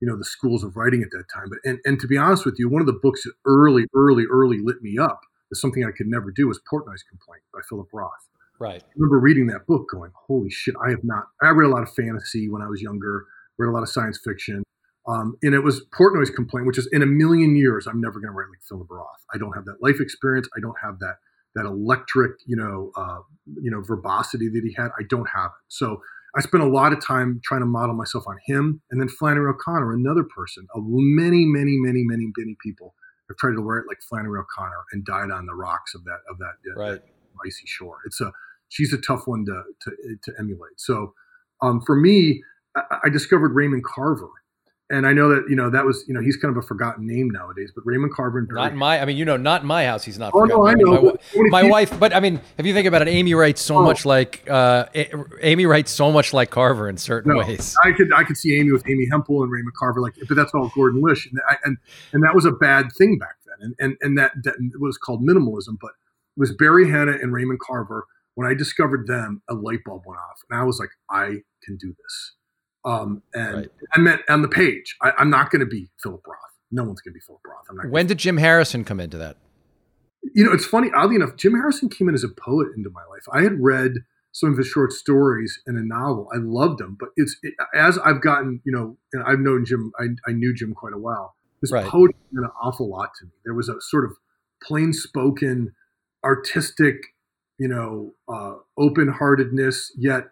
[0.00, 1.48] you know, the schools of writing at that time.
[1.48, 4.24] But and, and to be honest with you, one of the books that early, early,
[4.30, 7.88] early lit me up is something I could never do was Portnoy's Complaint by Philip
[7.92, 8.28] Roth.
[8.58, 8.82] Right.
[8.82, 11.24] I remember reading that book going, holy shit, I have not.
[11.42, 13.24] I read a lot of fantasy when I was younger,
[13.58, 14.62] read a lot of science fiction.
[15.08, 18.30] Um, and it was Portnoy's complaint, which is in a million years, I'm never going
[18.30, 19.24] to write like Philip Roth.
[19.34, 20.48] I don't have that life experience.
[20.56, 21.16] I don't have that
[21.54, 23.18] that electric, you know, uh,
[23.60, 24.90] you know, verbosity that he had.
[24.98, 25.64] I don't have it.
[25.68, 26.00] So
[26.34, 29.50] I spent a lot of time trying to model myself on him, and then Flannery
[29.50, 30.66] O'Connor, another person.
[30.74, 32.94] Of many, many, many, many, many people
[33.28, 36.38] have tried to write like Flannery O'Connor and died on the rocks of that of
[36.38, 37.00] that, right.
[37.44, 37.98] Icy shore.
[38.06, 38.32] It's a
[38.68, 40.78] she's a tough one to to, to emulate.
[40.80, 41.14] So
[41.60, 42.42] um, for me,
[42.76, 44.30] I, I, discovered Raymond Carver.
[44.90, 47.06] And I know that you know that was you know he's kind of a forgotten
[47.06, 49.86] name nowadays, but Raymond Carver and not my I mean you know not in my
[49.86, 50.32] house he's not.
[50.34, 50.78] Oh forgotten.
[50.80, 51.16] no, I know.
[51.34, 53.82] My, my wife, but I mean if you think about it, Amy writes so oh.
[53.82, 54.86] much like uh,
[55.40, 57.74] Amy writes so much like Carver in certain no, ways.
[57.82, 60.52] I could I could see Amy with Amy Hempel and Raymond Carver like, but that's
[60.52, 61.78] all Gordon Lish, and I, and
[62.12, 65.22] and that was a bad thing back then, and and and that that was called
[65.22, 65.92] minimalism, but
[66.36, 70.38] was Barry Hannah and Raymond Carver when I discovered them, a light bulb went off,
[70.50, 72.34] and I was like, I can do this.
[72.84, 73.68] Um, and right.
[73.92, 76.38] I meant on the page, I, am not going to be Philip Roth.
[76.70, 77.64] No one's going to be Philip Roth.
[77.70, 77.90] I'm not.
[77.90, 79.36] When did Jim Harrison come into that?
[80.34, 80.90] You know, it's funny.
[80.94, 83.22] Oddly enough, Jim Harrison came in as a poet into my life.
[83.32, 83.92] I had read
[84.32, 86.28] some of his short stories in a novel.
[86.34, 89.92] I loved them, but it's it, as I've gotten, you know, and I've known Jim.
[89.98, 91.34] I, I knew Jim quite a while.
[91.60, 91.86] This right.
[91.86, 93.32] poetry meant an awful lot to me.
[93.44, 94.12] There was a sort of
[94.62, 95.74] plain spoken,
[96.24, 97.12] artistic
[97.62, 100.24] you know, uh, open heartedness, yet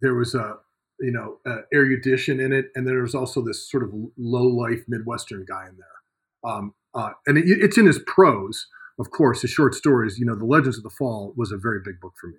[0.00, 0.56] there was a,
[0.98, 2.72] you know, uh, erudition in it.
[2.74, 6.50] And there was also this sort of low life Midwestern guy in there.
[6.52, 8.66] Um, uh, and it, it's in his prose,
[8.98, 11.78] of course, his short stories, you know, The Legends of the Fall was a very
[11.84, 12.38] big book for me.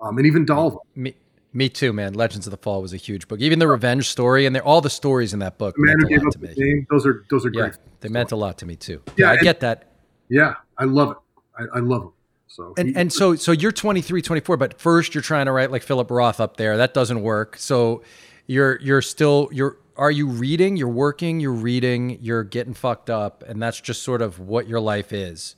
[0.00, 0.78] Um, and even Dalva.
[0.96, 1.14] Me,
[1.52, 2.14] me too, man.
[2.14, 3.40] Legends of the Fall was a huge book.
[3.40, 5.76] Even the revenge story and all the stories in that book.
[5.78, 6.52] Man who gave up to me.
[6.56, 7.76] Name, those are those are yeah, great.
[8.00, 9.00] They meant a lot to me too.
[9.16, 9.92] Yeah, yeah I and, get that.
[10.28, 11.16] Yeah, I love it.
[11.56, 12.23] I, I love it.
[12.46, 15.82] So and, and so so you're 23, 24, but first you're trying to write like
[15.82, 16.76] Philip Roth up there.
[16.76, 17.56] That doesn't work.
[17.56, 18.02] So
[18.46, 20.76] you're you're still you're are you reading?
[20.76, 21.40] You're working.
[21.40, 22.18] You're reading.
[22.20, 25.56] You're getting fucked up, and that's just sort of what your life is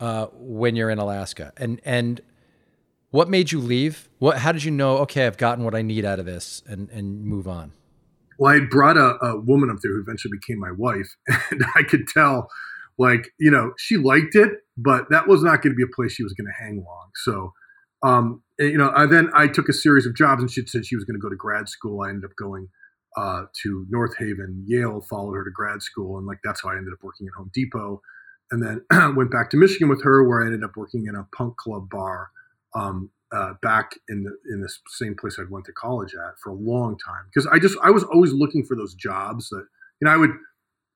[0.00, 1.52] uh, when you're in Alaska.
[1.56, 2.20] And and
[3.10, 4.08] what made you leave?
[4.18, 4.38] What?
[4.38, 4.98] How did you know?
[4.98, 7.72] Okay, I've gotten what I need out of this, and and move on.
[8.38, 11.16] Well, I brought a, a woman up there who eventually became my wife,
[11.50, 12.48] and I could tell
[12.98, 16.12] like you know she liked it but that was not going to be a place
[16.12, 17.10] she was going to hang long.
[17.16, 17.52] So
[18.02, 20.96] um, you know i then i took a series of jobs and she said she
[20.96, 22.02] was going to go to grad school.
[22.02, 22.68] I ended up going
[23.16, 24.64] uh, to north haven.
[24.66, 27.34] Yale followed her to grad school and like that's how i ended up working at
[27.36, 28.00] home depot.
[28.50, 31.26] And then went back to michigan with her where i ended up working in a
[31.36, 32.30] punk club bar
[32.74, 36.50] um, uh, back in the in the same place i went to college at for
[36.50, 37.24] a long time.
[37.32, 39.64] Because i just i was always looking for those jobs that
[40.00, 40.32] you know i would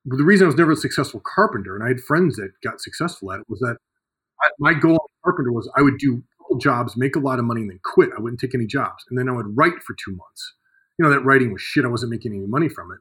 [0.07, 3.33] the reason I was never a successful carpenter, and I had friends that got successful
[3.33, 3.77] at it, was that
[4.43, 6.23] I, my goal as carpenter was I would do
[6.61, 8.11] jobs, make a lot of money, and then quit.
[8.17, 10.55] I wouldn't take any jobs, and then I would write for two months.
[10.99, 11.85] You know that writing was shit.
[11.85, 12.99] I wasn't making any money from it,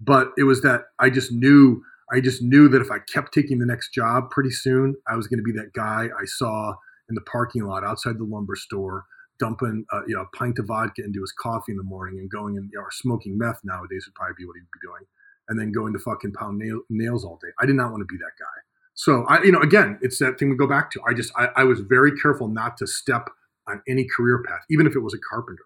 [0.00, 1.82] but it was that I just knew.
[2.12, 5.26] I just knew that if I kept taking the next job, pretty soon I was
[5.26, 6.74] going to be that guy I saw
[7.08, 9.04] in the parking lot outside the lumber store,
[9.38, 12.30] dumping uh, you know a pint of vodka into his coffee in the morning and
[12.30, 15.04] going and you know, or smoking meth nowadays would probably be what he'd be doing,
[15.48, 17.50] and then going to fucking pound nail, nails all day.
[17.60, 18.60] I did not want to be that guy.
[18.94, 21.00] So I, you know, again, it's that thing we go back to.
[21.06, 23.28] I just I, I was very careful not to step
[23.68, 25.64] on any career path, even if it was a carpenter.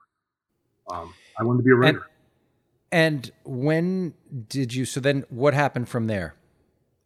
[0.91, 2.07] Um, I wanted to be a writer.
[2.91, 4.15] And, and when
[4.49, 4.87] did you?
[4.87, 6.35] So then, what happened from there?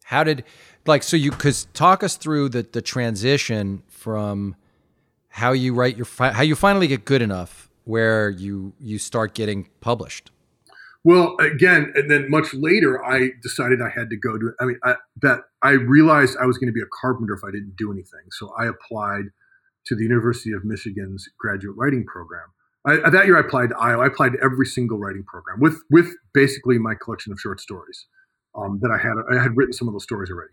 [0.04, 0.44] How did
[0.86, 1.32] like so you?
[1.32, 4.54] Because talk us through the the transition from
[5.28, 9.68] how you write your how you finally get good enough where you you start getting
[9.80, 10.30] published.
[11.04, 14.52] Well, again, and then much later, I decided I had to go to.
[14.60, 17.50] I mean, I, that I realized I was going to be a carpenter if I
[17.50, 18.30] didn't do anything.
[18.30, 19.24] So I applied
[19.86, 22.46] to the University of Michigan's graduate writing program.
[22.86, 24.04] I, that year, I applied to Iowa.
[24.04, 28.06] I applied to every single writing program with with basically my collection of short stories
[28.56, 29.14] um, that I had.
[29.30, 30.52] I had written some of those stories already.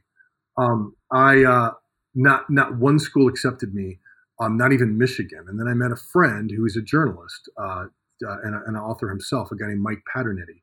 [0.57, 1.71] Um, I uh,
[2.15, 3.99] not not one school accepted me,
[4.39, 5.45] um, not even Michigan.
[5.47, 7.85] And then I met a friend who is a journalist, uh,
[8.27, 10.61] uh, and, a, an author himself, a guy named Mike Paterniti.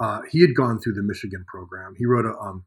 [0.00, 1.94] Uh, he had gone through the Michigan program.
[1.96, 2.64] He wrote a, um,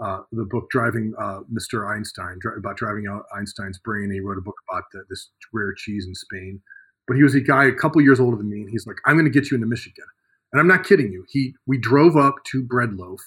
[0.00, 1.88] uh, the book Driving uh, Mr.
[1.88, 4.10] Einstein, about driving out Einstein's brain.
[4.10, 6.62] he wrote a book about the, this rare cheese in Spain.
[7.06, 9.14] But he was a guy a couple years older than me, and he's like, "I'm
[9.14, 10.04] going to get you into Michigan."
[10.52, 11.24] And I'm not kidding you.
[11.28, 13.20] He we drove up to Bread Loaf,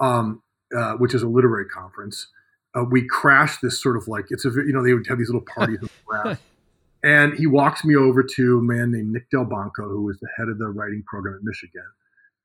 [0.00, 0.42] um,
[0.76, 2.28] uh, which is a literary conference.
[2.76, 5.28] Uh, we crashed this sort of like it's a you know they would have these
[5.28, 5.78] little parties
[7.02, 10.48] And he walks me over to a man named Nick Delbanco, who was the head
[10.48, 11.84] of the writing program at Michigan,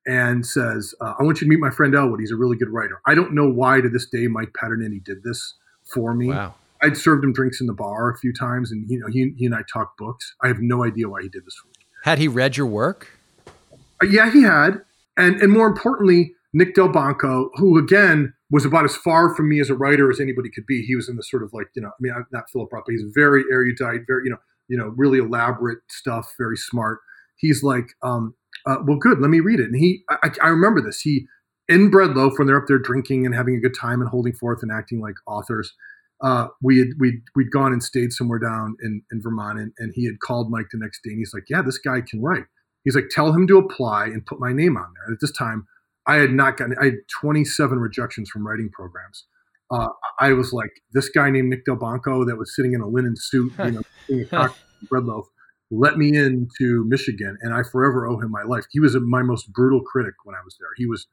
[0.05, 2.19] and says, uh, I want you to meet my friend Elwood.
[2.19, 3.01] He's a really good writer.
[3.07, 5.55] I don't know why to this day Mike Paterniti did this
[5.91, 6.27] for me.
[6.27, 6.53] Wow.
[6.83, 9.45] I'd served him drinks in the bar a few times, and you know he, he
[9.45, 10.35] and I talked books.
[10.41, 11.85] I have no idea why he did this for me.
[12.03, 13.07] Had he read your work?
[13.47, 14.81] Uh, yeah, he had,
[15.15, 19.69] and and more importantly, Nick Delbanco, who again was about as far from me as
[19.69, 20.83] a writer as anybody could be.
[20.83, 22.91] He was in the sort of like you know, I mean, not Philip Roth, but
[22.91, 24.37] he's very erudite, very you know,
[24.67, 26.99] you know, really elaborate stuff, very smart.
[27.37, 28.35] He's like, um,
[28.65, 29.65] uh, well, good, let me read it.
[29.65, 31.01] And he, I, I remember this.
[31.01, 31.27] He
[31.67, 34.33] in Bread Loaf when they're up there drinking and having a good time and holding
[34.33, 35.73] forth and acting like authors.
[36.21, 39.91] Uh, we had we'd we'd gone and stayed somewhere down in, in Vermont, and, and
[39.93, 42.45] he had called Mike the next day, and he's like, "Yeah, this guy can write."
[42.85, 45.33] He's like, "Tell him to apply and put my name on there." And at this
[45.33, 45.67] time,
[46.07, 49.25] I had not gotten, I had 27 rejections from writing programs.
[49.71, 49.87] Uh,
[50.19, 53.53] I was like, this guy named Nick Delbanco that was sitting in a linen suit,
[53.59, 54.49] you know, eating a
[54.89, 55.27] bread loaf,
[55.71, 58.65] let me into Michigan, and I forever owe him my life.
[58.71, 60.69] He was my most brutal critic when I was there.
[60.77, 61.07] He was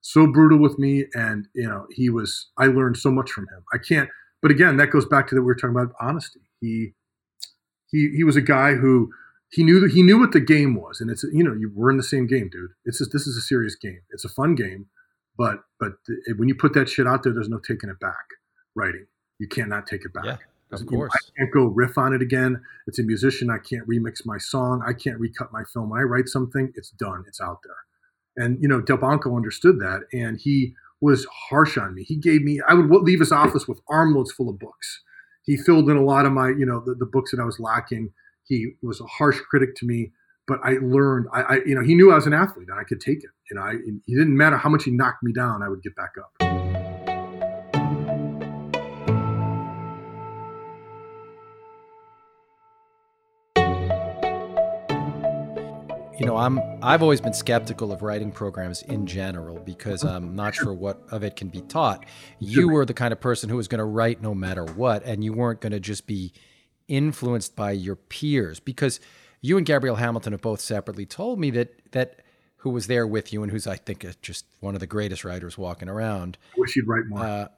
[0.00, 2.48] so brutal with me, and you know, he was.
[2.58, 3.64] I learned so much from him.
[3.74, 4.08] I can't.
[4.40, 6.40] But again, that goes back to that we were talking about honesty.
[6.60, 6.92] He
[7.90, 9.10] he he was a guy who
[9.50, 11.90] he knew that he knew what the game was, and it's you know you we're
[11.90, 12.70] in the same game, dude.
[12.84, 14.00] It's just this is a serious game.
[14.10, 14.86] It's a fun game,
[15.36, 15.92] but but
[16.26, 18.26] it, when you put that shit out there, there's no taking it back.
[18.74, 19.06] Writing,
[19.38, 20.24] you can't take it back.
[20.24, 20.36] Yeah,
[20.72, 21.12] of you course.
[21.14, 22.60] Know, I can't go riff on it again.
[22.86, 23.50] It's a musician.
[23.50, 24.82] I can't remix my song.
[24.86, 25.90] I can't recut my film.
[25.90, 27.24] When I write something, it's done.
[27.26, 28.44] It's out there.
[28.44, 32.02] And you know, Delbanco understood that, and he was harsh on me.
[32.02, 32.60] He gave me.
[32.68, 35.02] I would leave his office with armloads full of books.
[35.44, 37.60] He filled in a lot of my, you know, the, the books that I was
[37.60, 38.12] lacking
[38.46, 40.12] he was a harsh critic to me,
[40.46, 41.26] but I learned.
[41.32, 43.30] I, I you know, he knew I was an athlete and I could take it.
[43.50, 43.74] You know, I,
[44.06, 46.32] he didn't matter how much he knocked me down, I would get back up.
[56.18, 60.34] you know i'm i've always been skeptical of writing programs in general because oh, i'm
[60.34, 62.06] not sure what of it can be taught
[62.38, 65.22] you were the kind of person who was going to write no matter what and
[65.22, 66.32] you weren't going to just be
[66.88, 68.60] influenced by your peers?
[68.60, 69.00] Because
[69.40, 72.20] you and Gabrielle Hamilton have both separately told me that that
[72.58, 75.56] who was there with you and who's I think just one of the greatest writers
[75.56, 76.36] walking around.
[76.56, 77.24] I wish you'd write more.
[77.24, 77.48] Uh,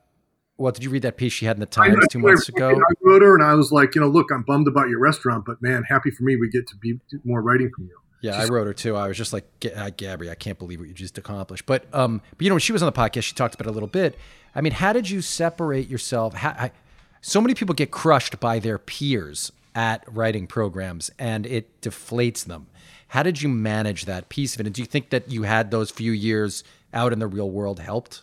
[0.59, 2.71] well, did you read that piece she had in the Times two months ago?
[2.71, 5.45] I wrote her and I was like, you know, look, I'm bummed about your restaurant,
[5.47, 7.97] but man, happy for me, we get to be more writing from you.
[8.21, 8.97] Yeah, She's, I wrote her too.
[8.97, 11.65] I was just like, uh, Gabby, I can't believe what you just accomplished.
[11.65, 13.71] But, um, but you know, when she was on the podcast, she talked about it
[13.71, 14.19] a little bit.
[14.55, 16.35] I mean, how did you separate yourself?
[16.35, 16.73] How, I,
[17.21, 22.67] so many people get crushed by their peers at writing programs and it deflates them.
[23.09, 24.67] How did you manage that piece of it?
[24.67, 27.81] And do you think that you had those few years out in the real world
[27.81, 28.23] helped?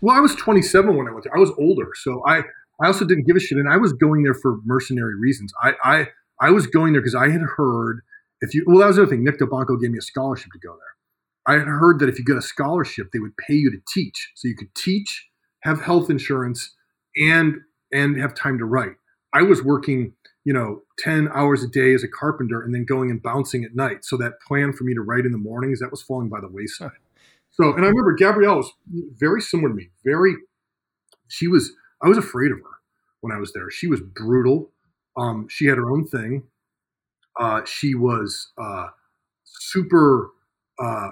[0.00, 1.36] Well, I was 27 when I went there.
[1.36, 2.42] I was older, so I
[2.82, 5.52] I also didn't give a shit, and I was going there for mercenary reasons.
[5.62, 6.08] I I,
[6.40, 8.02] I was going there because I had heard
[8.40, 9.24] if you well that was the other thing.
[9.24, 11.54] Nick Delbanco gave me a scholarship to go there.
[11.54, 14.32] I had heard that if you get a scholarship, they would pay you to teach,
[14.34, 15.28] so you could teach,
[15.62, 16.74] have health insurance,
[17.16, 17.56] and
[17.92, 18.92] and have time to write.
[19.32, 23.10] I was working, you know, 10 hours a day as a carpenter and then going
[23.10, 24.04] and bouncing at night.
[24.04, 26.48] So that plan for me to write in the mornings, that was falling by the
[26.48, 26.90] wayside.
[27.50, 28.72] So, and I remember Gabrielle was
[29.18, 30.34] very similar to me, very,
[31.28, 32.64] she was, I was afraid of her.
[33.20, 33.70] when I was there.
[33.70, 34.70] She was brutal.
[35.16, 36.44] Um, she had her own thing.
[37.38, 38.88] Uh, she was uh,
[39.44, 40.30] super.
[40.78, 41.10] Uh,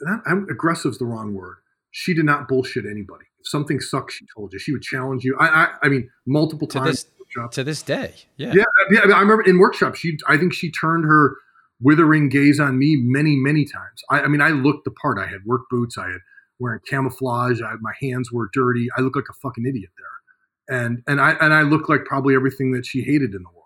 [0.00, 1.56] not, aggressive is the wrong word.
[1.90, 3.26] She did not bullshit anybody.
[3.44, 4.58] Something sucks, she told you.
[4.58, 5.36] She would challenge you.
[5.38, 7.04] I, I, I mean, multiple to times.
[7.04, 9.00] This, to this day, yeah, yeah, yeah.
[9.00, 10.18] I remember in workshops, she.
[10.28, 11.36] I think she turned her
[11.80, 14.02] withering gaze on me many, many times.
[14.10, 15.18] I, I mean, I looked the part.
[15.18, 15.98] I had work boots.
[15.98, 16.20] I had
[16.58, 17.60] wearing camouflage.
[17.60, 18.88] I, my hands were dirty.
[18.96, 22.34] I looked like a fucking idiot there, and and I and I looked like probably
[22.34, 23.64] everything that she hated in the world.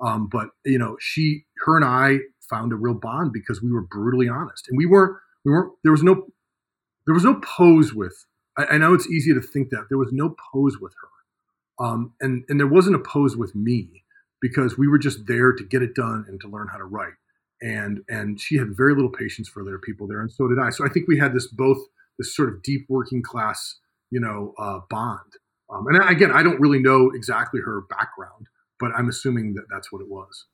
[0.00, 3.82] Um, but you know, she, her, and I found a real bond because we were
[3.82, 5.16] brutally honest, and we weren't.
[5.44, 5.72] We weren't.
[5.82, 6.26] There was no.
[7.06, 8.26] There was no pose with.
[8.58, 12.12] I, I know it's easy to think that there was no pose with her, um,
[12.20, 14.04] and and there wasn't a pose with me
[14.40, 17.14] because we were just there to get it done and to learn how to write
[17.62, 20.70] and and she had very little patience for other people there, and so did I.
[20.70, 21.78] So I think we had this both
[22.18, 23.78] this sort of deep working class,
[24.10, 25.32] you know, uh, bond.
[25.70, 28.46] Um, and again, I don't really know exactly her background,
[28.78, 30.46] but I'm assuming that that's what it was.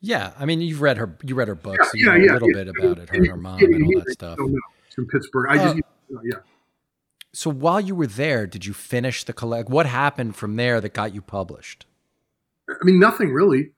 [0.00, 2.24] Yeah, I mean, you've read her, you read her books, yeah, so you yeah, know
[2.24, 4.38] yeah, a little bit about it, her and her mom, and all that stuff.
[4.94, 6.38] From Pittsburgh, I just, uh, yeah.
[7.36, 9.68] So while you were there, did you finish the collect?
[9.68, 11.84] What happened from there that got you published?
[12.66, 13.72] I mean, nothing really.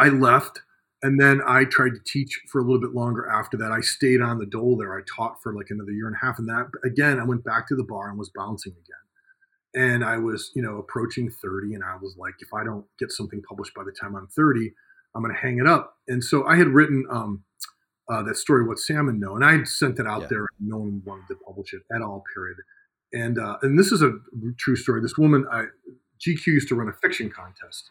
[0.00, 0.62] I left
[1.00, 3.70] and then I tried to teach for a little bit longer after that.
[3.70, 4.98] I stayed on the dole there.
[4.98, 6.40] I taught for like another year and a half.
[6.40, 9.90] And that again, I went back to the bar and was bouncing again.
[9.90, 11.74] And I was, you know, approaching 30.
[11.74, 14.72] And I was like, if I don't get something published by the time I'm 30,
[15.14, 15.98] I'm going to hang it up.
[16.08, 17.44] And so I had written um,
[18.12, 19.36] uh, that story, What Salmon Know.
[19.36, 20.26] And I sent it out yeah.
[20.28, 20.46] there.
[20.60, 22.58] No one wanted to publish it at all, period.
[23.12, 24.12] And, uh, and this is a
[24.58, 25.00] true story.
[25.00, 25.64] This woman, I,
[26.20, 27.90] GQ used to run a fiction contest.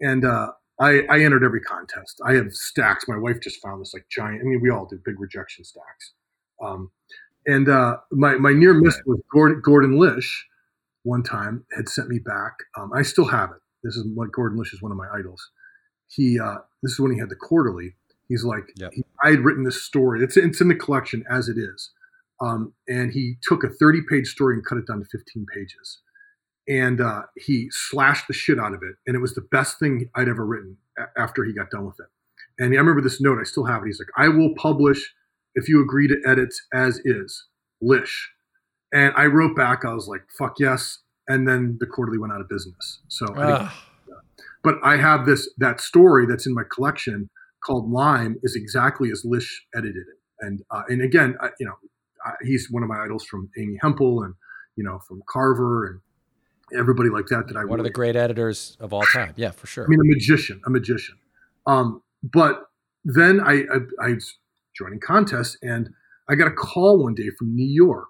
[0.00, 2.20] And uh, I, I entered every contest.
[2.24, 3.06] I have stacks.
[3.06, 4.40] My wife just found this like giant.
[4.40, 6.12] I mean, we all do big rejection stacks.
[6.62, 6.90] Um,
[7.46, 10.46] and uh, my my near miss was Gordon, Gordon Lish.
[11.02, 12.54] One time had sent me back.
[12.78, 13.58] Um, I still have it.
[13.82, 15.50] This is what Gordon Lish is one of my idols.
[16.08, 17.94] He uh, this is when he had the quarterly.
[18.28, 18.92] He's like, yep.
[18.94, 20.22] he, I had written this story.
[20.22, 21.90] It's it's in the collection as it is.
[22.40, 26.00] Um, and he took a 30 page story and cut it down to 15 pages
[26.68, 30.08] and uh, he slashed the shit out of it, and it was the best thing
[30.14, 32.06] I'd ever written a- after he got done with it.
[32.58, 33.86] And I remember this note; I still have it.
[33.86, 35.14] He's like, "I will publish
[35.54, 37.46] if you agree to edit as is,
[37.80, 38.30] Lish."
[38.92, 42.40] And I wrote back, I was like, "Fuck yes!" And then the quarterly went out
[42.40, 43.00] of business.
[43.08, 43.70] So, uh.
[44.62, 47.28] but I have this that story that's in my collection
[47.64, 50.18] called Lime is exactly as Lish edited it.
[50.40, 51.74] And uh, and again, I, you know,
[52.24, 54.34] I, he's one of my idols from Amy Hempel and
[54.76, 56.00] you know from Carver and
[56.78, 59.34] everybody like that that I one really, of the great editors of all time.
[59.36, 59.84] Yeah, for sure.
[59.84, 61.16] I mean, a magician, a magician.
[61.66, 62.62] Um, but
[63.04, 64.38] then I, I, I was
[64.76, 65.90] joining contests, and
[66.28, 68.08] I got a call one day from New York,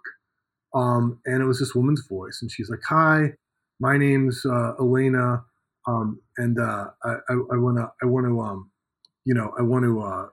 [0.74, 3.32] um, and it was this woman's voice, and she's like, "Hi,
[3.80, 5.42] my name's uh, Ilena,
[5.86, 8.70] um, and uh, I, I want to, I want to, um,
[9.24, 10.26] you know, I want to." Uh,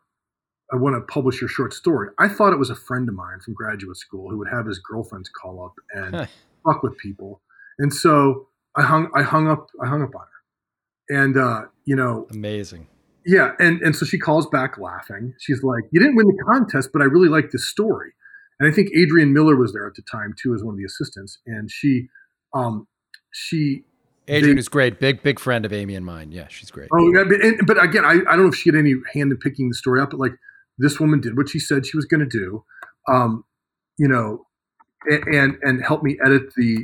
[0.74, 2.10] I want to publish your short story.
[2.18, 4.80] I thought it was a friend of mine from graduate school who would have his
[4.80, 6.30] girlfriends call up and
[6.66, 7.42] fuck with people.
[7.78, 11.22] And so I hung I hung up I hung up on her.
[11.24, 12.88] And uh, you know Amazing.
[13.26, 15.34] Yeah, and and so she calls back laughing.
[15.40, 18.12] She's like, You didn't win the contest, but I really like this story.
[18.60, 20.86] And I think Adrienne Miller was there at the time too as one of the
[20.86, 21.40] assistants.
[21.46, 22.08] And she
[22.54, 22.88] um
[23.32, 23.84] she
[24.30, 25.00] Adrienne is great.
[25.00, 26.32] Big, big friend of Amy and mine.
[26.32, 26.90] Yeah, she's great.
[26.94, 27.24] Oh, yeah.
[27.24, 29.70] But, and, but again, I, I don't know if she had any hand in picking
[29.70, 30.34] the story up, but like
[30.78, 32.64] this woman did what she said she was going to do,
[33.08, 33.44] um,
[33.98, 34.46] you know,
[35.06, 36.84] and, and, and help me edit the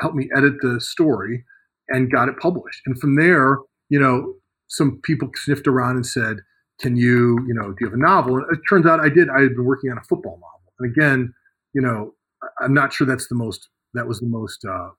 [0.00, 1.44] helped me edit the story
[1.88, 2.82] and got it published.
[2.86, 4.34] And from there, you know,
[4.68, 6.38] some people sniffed around and said,
[6.80, 9.28] "Can you, you know, do you have a novel?" And it turns out I did.
[9.28, 10.72] I had been working on a football novel.
[10.78, 11.34] And again,
[11.72, 12.14] you know,
[12.60, 13.68] I'm not sure that's the most.
[13.94, 14.64] That was the most.
[14.64, 14.90] Uh,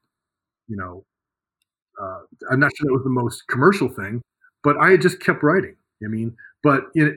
[0.67, 1.05] you know,
[2.01, 2.19] uh,
[2.51, 4.21] I'm not sure that was the most commercial thing,
[4.63, 5.75] but I had just kept writing.
[6.03, 7.13] I mean, but you know,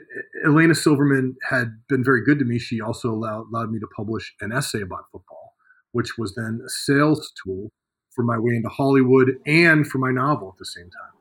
[0.47, 2.59] Ilena Silverman had been very good to me.
[2.59, 5.51] She also allowed, allowed me to publish an essay about football
[5.93, 7.71] which was then a sales tool
[8.11, 11.13] for my way into Hollywood and for my novel at the same time.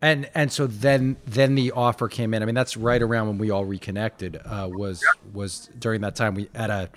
[0.00, 2.42] And and so then then the offer came in.
[2.42, 4.36] I mean, that's right around when we all reconnected.
[4.44, 5.30] Uh, was yeah.
[5.32, 6.90] was during that time we at a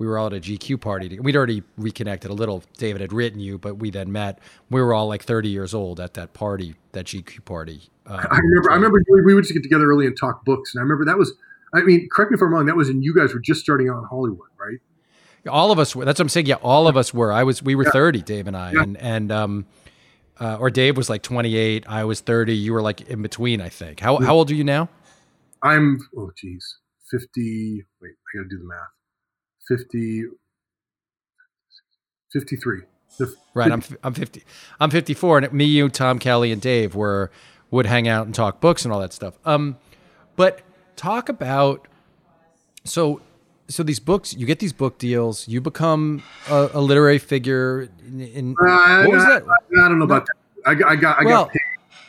[0.00, 1.20] we were all at a GQ party.
[1.20, 2.64] We'd already reconnected a little.
[2.78, 4.38] David had written you, but we then met.
[4.70, 7.82] We were all like 30 years old at that party, that GQ party.
[8.06, 8.70] Uh, I remember.
[8.70, 10.74] I remember we would just get together early and talk books.
[10.74, 11.34] And I remember that was.
[11.74, 12.64] I mean, correct me if I'm wrong.
[12.64, 14.78] That was when you guys were just starting out in Hollywood, right?
[15.48, 16.06] all of us were.
[16.06, 16.46] That's what I'm saying.
[16.46, 17.30] Yeah, all of us were.
[17.30, 17.62] I was.
[17.62, 17.90] We were yeah.
[17.90, 18.82] 30, Dave and I, yeah.
[18.82, 19.66] and and um,
[20.40, 21.84] uh, or Dave was like 28.
[21.86, 22.54] I was 30.
[22.54, 24.00] You were like in between, I think.
[24.00, 24.88] How how old are you now?
[25.62, 26.78] I'm oh geez,
[27.10, 27.84] 50.
[28.00, 28.78] Wait, I got to do the math.
[29.70, 30.24] 50.
[32.32, 32.80] 53.
[33.54, 33.72] Right.
[33.72, 34.44] I'm I'm 50.
[34.78, 37.30] I'm 54, and me, you, Tom Kelly, and Dave were
[37.70, 39.34] would hang out and talk books and all that stuff.
[39.44, 39.76] Um,
[40.36, 40.62] but
[40.96, 41.86] talk about
[42.84, 43.20] so
[43.68, 48.20] so these books you get these book deals you become a, a literary figure in,
[48.20, 50.16] in uh, what was I, that I, I don't know no.
[50.16, 50.34] about that
[50.66, 51.60] I, I got I well, got paid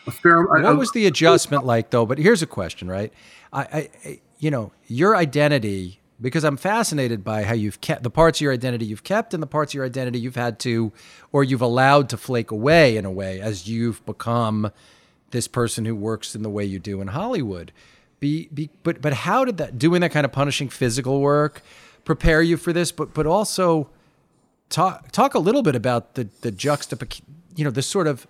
[0.08, 3.14] a fair what was the adjustment like though but here's a question right
[3.54, 8.38] I, I you know your identity because I'm fascinated by how you've kept the parts
[8.38, 10.92] of your identity you've kept and the parts of your identity you've had to
[11.32, 14.72] or you've allowed to flake away in a way as you've become
[15.32, 17.72] this person who works in the way you do in Hollywood
[18.22, 21.62] be, be but but how did that doing that kind of punishing physical work
[22.06, 22.92] prepare you for this?
[22.94, 23.90] But but also
[24.70, 28.28] talk talk a little bit about the the juxtaposition, you know, the sort of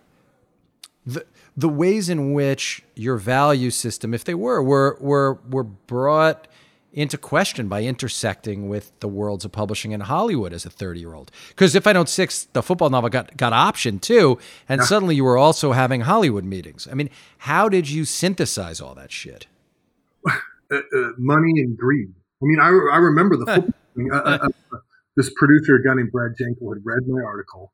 [1.05, 1.25] the
[1.57, 6.47] the ways in which your value system, if they were, were were were brought
[6.93, 11.13] into question by intersecting with the worlds of publishing in Hollywood as a 30 year
[11.13, 11.31] old.
[11.49, 14.37] Because if I don't six, the football novel got got optioned too,
[14.67, 14.85] and yeah.
[14.85, 16.87] suddenly you were also having Hollywood meetings.
[16.91, 19.47] I mean, how did you synthesize all that shit?
[20.29, 20.31] uh,
[20.75, 22.13] uh, money and greed.
[22.41, 24.09] I mean, I, I remember the football thing.
[24.11, 24.77] Uh, uh, uh,
[25.15, 27.73] this producer, a guy named Brad Jankel, had read my article,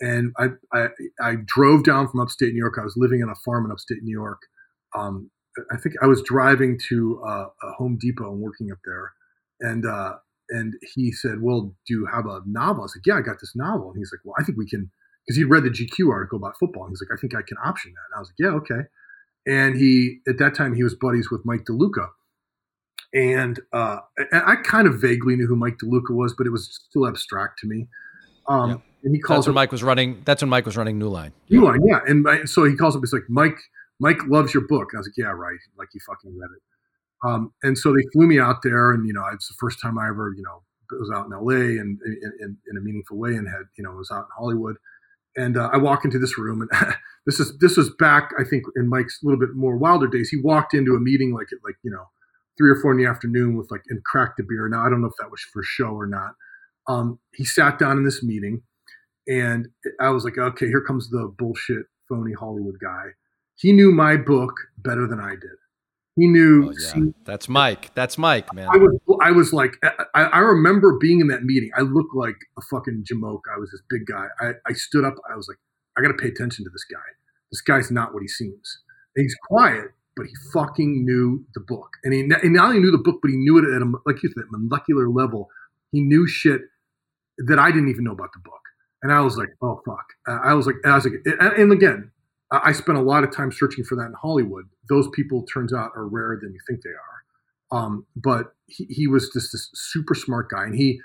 [0.00, 0.88] and I, I,
[1.20, 2.74] I drove down from upstate New York.
[2.78, 4.40] I was living on a farm in upstate New York.
[4.96, 5.30] Um,
[5.72, 9.12] I think I was driving to uh, a Home Depot and working up there,
[9.60, 9.84] and
[10.50, 13.36] and he said, "Well, do you have a novel?" I was like, "Yeah, I got
[13.40, 14.90] this novel." And he's like, "Well, I think we can,"
[15.26, 16.84] because he'd read the GQ article about football.
[16.84, 18.88] And he's like, "I think I can option that." And I was like, "Yeah, okay."
[19.46, 22.08] and he at that time he was buddies with Mike DeLuca,
[23.12, 23.98] and uh,
[24.32, 27.66] I kind of vaguely knew who Mike DeLuca was, but it was still abstract to
[27.66, 27.88] me.
[28.48, 28.82] Um.
[29.02, 29.40] And he calls.
[29.40, 30.22] That's when Mike was running.
[30.24, 31.32] That's when Mike was running New Line.
[31.50, 32.00] New Line, yeah.
[32.06, 33.02] And so he calls up.
[33.02, 33.58] He's like, Mike,
[34.00, 34.88] Mike loves your book.
[34.92, 35.58] And I was like, yeah, right.
[35.78, 36.62] Like he fucking read it.
[37.24, 39.98] Um, and so they flew me out there, and you know, it's the first time
[39.98, 41.80] I ever, you know, was out in L.A.
[41.80, 41.98] and
[42.40, 44.76] in, in, a meaningful way, and had, you know, was out in Hollywood.
[45.36, 46.94] And uh, I walk into this room, and
[47.26, 50.28] this is this was back, I think, in Mike's little bit more wilder days.
[50.28, 52.04] He walked into a meeting like at like you know
[52.58, 54.68] three or four in the afternoon with like and cracked a beer.
[54.68, 56.34] Now I don't know if that was for show or not.
[56.86, 58.62] Um, he sat down in this meeting,
[59.26, 59.68] and
[59.98, 63.06] I was like, okay, here comes the bullshit phony Hollywood guy.
[63.56, 65.58] He knew my book better than I did.
[66.16, 66.68] He knew.
[66.68, 66.92] Oh, yeah.
[66.92, 67.92] see, That's Mike.
[67.94, 68.68] That's Mike, man.
[68.72, 69.76] I was, I was like,
[70.14, 71.70] I, I, remember being in that meeting.
[71.76, 73.40] I looked like a fucking jamoke.
[73.52, 74.26] I was this big guy.
[74.40, 75.14] I, I stood up.
[75.30, 75.58] I was like,
[75.98, 76.98] I got to pay attention to this guy.
[77.50, 78.78] This guy's not what he seems.
[79.16, 79.86] And he's quiet,
[80.16, 81.90] but he fucking knew the book.
[82.04, 84.22] And he, and not only knew the book, but he knew it at a, like
[84.22, 85.48] you said, molecular level.
[85.90, 86.62] He knew shit
[87.38, 88.60] that I didn't even know about the book.
[89.02, 90.06] And I was like, oh, fuck.
[90.26, 91.14] I was like, I was like,
[91.58, 92.10] and again,
[92.50, 94.66] I spent a lot of time searching for that in Hollywood.
[94.88, 97.78] Those people turns out are rarer than you think they are.
[97.78, 101.00] Um, but he, he, was just this super smart guy, and he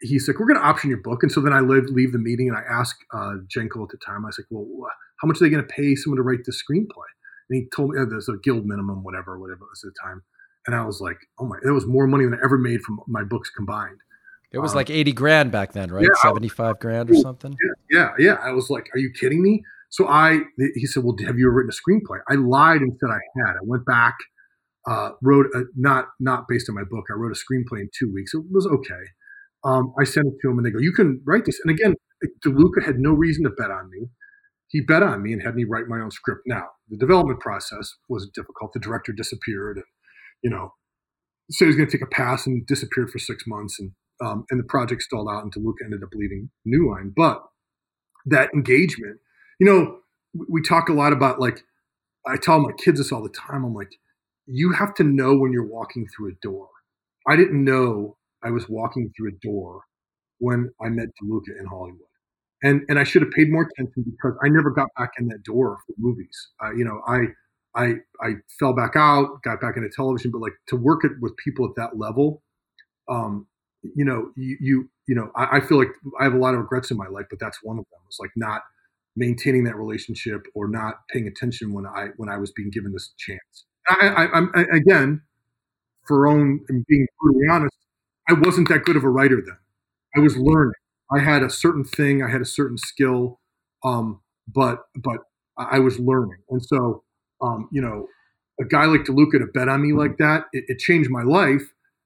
[0.00, 2.18] he's like, "We're going to option your book." And so then I leave, leave the
[2.18, 4.24] meeting, and I ask uh, Jankel at the time.
[4.24, 4.88] I was like, "Well,
[5.20, 7.08] how much are they going to pay someone to write the screenplay?"
[7.48, 10.08] And he told me uh, there's a guild minimum, whatever, whatever it was at the
[10.08, 10.22] time.
[10.66, 13.00] And I was like, "Oh my!" It was more money than I ever made from
[13.08, 13.98] my books combined.
[14.52, 16.04] It was um, like eighty grand back then, right?
[16.04, 17.56] Yeah, Seventy-five grand or something.
[17.90, 18.34] Yeah, yeah, yeah.
[18.34, 19.64] I was like, "Are you kidding me?"
[19.94, 20.40] So I,
[20.74, 22.18] he said, well, have you ever written a screenplay?
[22.28, 23.52] I lied and said I had.
[23.52, 24.16] I went back,
[24.88, 27.04] uh, wrote a, not not based on my book.
[27.08, 28.34] I wrote a screenplay in two weeks.
[28.34, 29.04] It was okay.
[29.62, 31.94] Um, I sent it to him, and they go, "You can write this." And again,
[32.44, 34.08] DeLuca had no reason to bet on me.
[34.66, 36.40] He bet on me and had me write my own script.
[36.44, 38.72] Now, the development process was difficult.
[38.72, 39.86] The director disappeared, and
[40.42, 40.74] you know,
[41.52, 44.44] said he was going to take a pass and disappeared for six months, and um,
[44.50, 47.12] and the project stalled out, and DeLuca ended up leaving New Line.
[47.14, 47.44] But
[48.26, 49.20] that engagement
[49.60, 49.98] you know,
[50.48, 51.62] we talk a lot about like,
[52.26, 53.64] I tell my kids this all the time.
[53.64, 53.92] I'm like,
[54.46, 56.68] you have to know when you're walking through a door.
[57.28, 59.82] I didn't know I was walking through a door
[60.38, 62.00] when I met DeLuca in Hollywood.
[62.62, 65.42] And, and I should have paid more attention because I never got back in that
[65.44, 66.48] door for movies.
[66.64, 67.26] Uh, you know, I,
[67.74, 71.36] I, I fell back out, got back into television, but like to work it with
[71.36, 72.42] people at that level,
[73.08, 73.46] um,
[73.82, 75.90] you know, you, you, you know, I, I feel like
[76.20, 78.00] I have a lot of regrets in my life, but that's one of them.
[78.08, 78.62] It's like not
[79.16, 83.12] maintaining that relationship or not paying attention when I when I was being given this
[83.18, 83.64] chance.
[83.88, 85.22] I, I, I again,
[86.06, 87.76] for own and being brutally honest,
[88.28, 89.58] I wasn't that good of a writer then.
[90.16, 90.74] I was learning.
[91.12, 92.22] I had a certain thing.
[92.22, 93.40] I had a certain skill,
[93.84, 94.20] um,
[94.52, 95.18] but but
[95.58, 97.04] I was learning, and so
[97.42, 98.08] um, you know,
[98.60, 101.62] a guy like DeLuca to bet on me like that, it, it changed my life.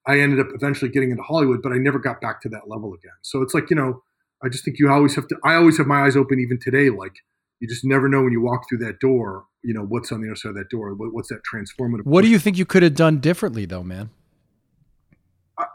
[0.07, 2.95] I ended up eventually getting into Hollywood, but I never got back to that level
[2.95, 3.13] again.
[3.23, 4.03] So it's like you know,
[4.43, 5.36] I just think you always have to.
[5.45, 6.91] I always have my eyes open, even today.
[6.91, 7.14] Like
[7.61, 9.45] you just never know when you walk through that door.
[9.62, 10.95] You know what's on the other side of that door.
[10.95, 12.05] What, what's that transformative?
[12.05, 14.11] What do you think you could have done differently, though, man?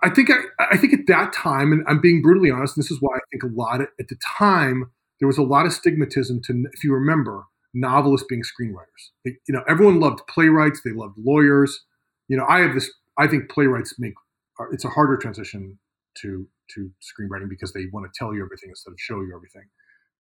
[0.02, 0.36] I think I,
[0.72, 3.44] I think at that time, and I'm being brutally honest, this is why I think
[3.44, 6.94] a lot of, at the time there was a lot of stigmatism to, if you
[6.94, 7.44] remember,
[7.74, 9.12] novelists being screenwriters.
[9.26, 11.82] They, you know, everyone loved playwrights, they loved lawyers.
[12.30, 12.92] You know, I have this.
[13.18, 14.14] I think playwrights make
[14.72, 15.80] it's a harder transition
[16.22, 19.68] to to screenwriting because they want to tell you everything instead of show you everything.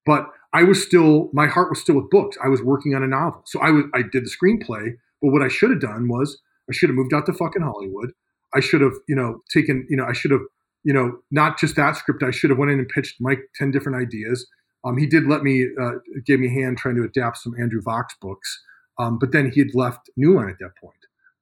[0.05, 2.37] But I was still, my heart was still with books.
[2.43, 4.95] I was working on a novel, so I was I did the screenplay.
[5.21, 8.11] But what I should have done was I should have moved out to fucking Hollywood.
[8.53, 10.41] I should have, you know, taken, you know, I should have,
[10.83, 12.21] you know, not just that script.
[12.23, 14.45] I should have went in and pitched Mike ten different ideas.
[14.85, 15.91] Um, he did let me, uh,
[16.25, 18.61] gave me a hand trying to adapt some Andrew Vachss books,
[18.99, 20.93] um, but then he had left New Line at that point.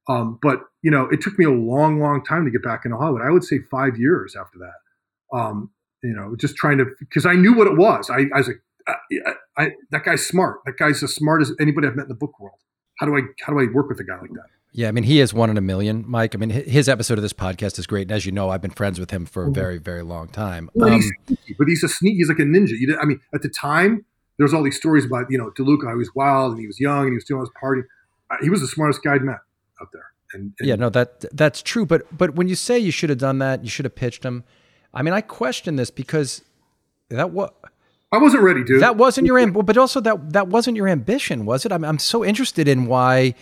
[0.07, 2.97] Um, but you know, it took me a long, long time to get back into
[2.97, 3.24] Hollywood.
[3.24, 4.80] I would say five years after that.
[5.34, 5.71] Um,
[6.03, 8.09] you know, just trying to because I knew what it was.
[8.09, 8.95] I, I was like, I,
[9.57, 10.59] I, that guy's smart.
[10.65, 12.57] That guy's as smart as anybody I've met in the book world.
[12.99, 14.45] How do I how do I work with a guy like that?
[14.73, 16.34] Yeah, I mean, he is one in a million, Mike.
[16.34, 18.71] I mean, his episode of this podcast is great, and as you know, I've been
[18.71, 19.53] friends with him for a mm-hmm.
[19.53, 20.69] very, very long time.
[20.73, 22.15] Well, um, he's sneaky, but he's a sneak.
[22.15, 22.69] He's like a ninja.
[22.69, 24.05] You, I mean, at the time,
[24.38, 26.79] there was all these stories about you know DeLuca, he was wild and he was
[26.79, 27.82] young and he was doing all his party.
[28.29, 29.39] Uh, he was the smartest guy I'd met
[29.82, 30.05] out there.
[30.34, 31.86] And, and, yeah, no, that that's true.
[31.86, 34.45] But but when you say you should have done that, you should have pitched him.
[34.93, 36.41] I mean, I question this because
[37.09, 37.55] that what
[38.11, 38.81] I wasn't ready, dude.
[38.81, 41.71] That wasn't your ambition, but also that that wasn't your ambition, was it?
[41.71, 43.35] I'm I'm so interested in why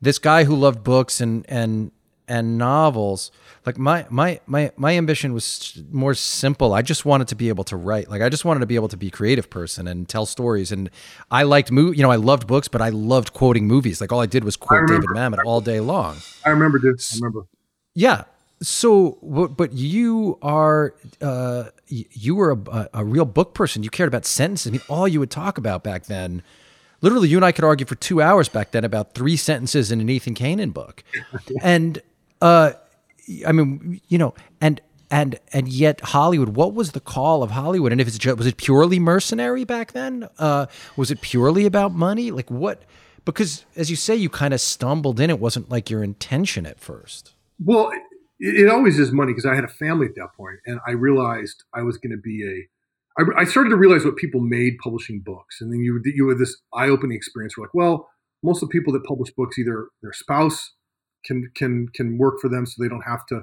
[0.00, 1.90] this guy who loved books and and
[2.26, 3.30] and novels
[3.66, 6.74] like my my my my ambition was more simple.
[6.74, 8.10] I just wanted to be able to write.
[8.10, 10.70] Like i just wanted to be able to be a creative person and tell stories.
[10.70, 10.90] And
[11.30, 14.00] i liked movie you know i loved books but i loved quoting movies.
[14.00, 16.16] Like all i did was quote david mamet all day long.
[16.44, 17.00] I remember dude.
[17.00, 17.46] I remember.
[17.94, 18.24] Yeah
[18.60, 19.12] so
[19.56, 24.68] but you are uh you were a, a real book person you cared about sentences
[24.68, 26.42] i mean all you would talk about back then
[27.04, 30.00] literally you and I could argue for two hours back then about three sentences in
[30.00, 31.04] an Ethan Canin book.
[31.62, 32.00] and
[32.40, 32.72] uh,
[33.46, 34.80] I mean, you know, and
[35.10, 36.56] and and yet Hollywood.
[36.56, 37.92] What was the call of Hollywood?
[37.92, 40.28] And if it's just, was it purely mercenary back then?
[40.38, 42.30] Uh, was it purely about money?
[42.30, 42.82] Like what?
[43.24, 45.30] Because as you say, you kind of stumbled in.
[45.30, 47.34] It wasn't like your intention at first.
[47.62, 47.92] Well,
[48.38, 50.92] it, it always is money because I had a family at that point, and I
[50.92, 52.68] realized I was going to be a
[53.16, 56.38] I, I, started to realize what people made publishing books, and then you you had
[56.38, 57.56] this eye opening experience.
[57.56, 58.08] Where like, well,
[58.42, 60.72] most of the people that publish books either their spouse
[61.24, 63.42] can can can work for them, so they don't have to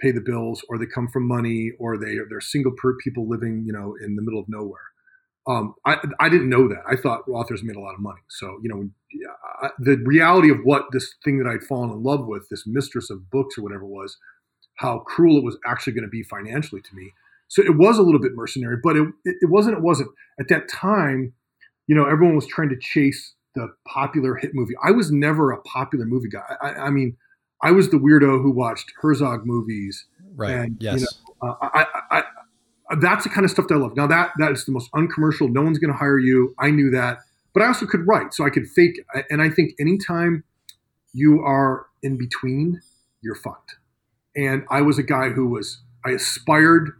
[0.00, 2.72] pay the bills, or they come from money, or they they're single
[3.02, 4.80] people living, you know, in the middle of nowhere.
[5.46, 6.82] Um, I I didn't know that.
[6.88, 8.22] I thought authors made a lot of money.
[8.30, 8.90] So you know,
[9.62, 13.10] I, the reality of what this thing that I'd fallen in love with, this mistress
[13.10, 14.16] of books or whatever it was,
[14.76, 17.12] how cruel it was actually going to be financially to me
[17.48, 19.76] so it was a little bit mercenary, but it, it wasn't.
[19.76, 21.32] It wasn't at that time.
[21.86, 24.74] You know, everyone was trying to chase the popular hit movie.
[24.84, 26.56] I was never a popular movie guy.
[26.60, 27.16] I, I mean,
[27.62, 30.06] I was the weirdo who watched Herzog movies.
[30.34, 30.50] Right.
[30.50, 31.00] And, yes.
[31.00, 31.06] You
[31.42, 32.22] know, uh, I, I,
[32.90, 33.96] I, that's the kind of stuff that I love.
[33.96, 35.48] Now that that is the most uncommercial.
[35.48, 36.54] No one's going to hire you.
[36.58, 37.18] I knew that,
[37.54, 39.00] but I also could write, so I could fake.
[39.14, 39.26] It.
[39.30, 40.44] And I think anytime
[41.12, 42.82] you are in between,
[43.22, 43.76] you're fucked.
[44.36, 45.80] And I was a guy who was.
[46.04, 46.90] I aspired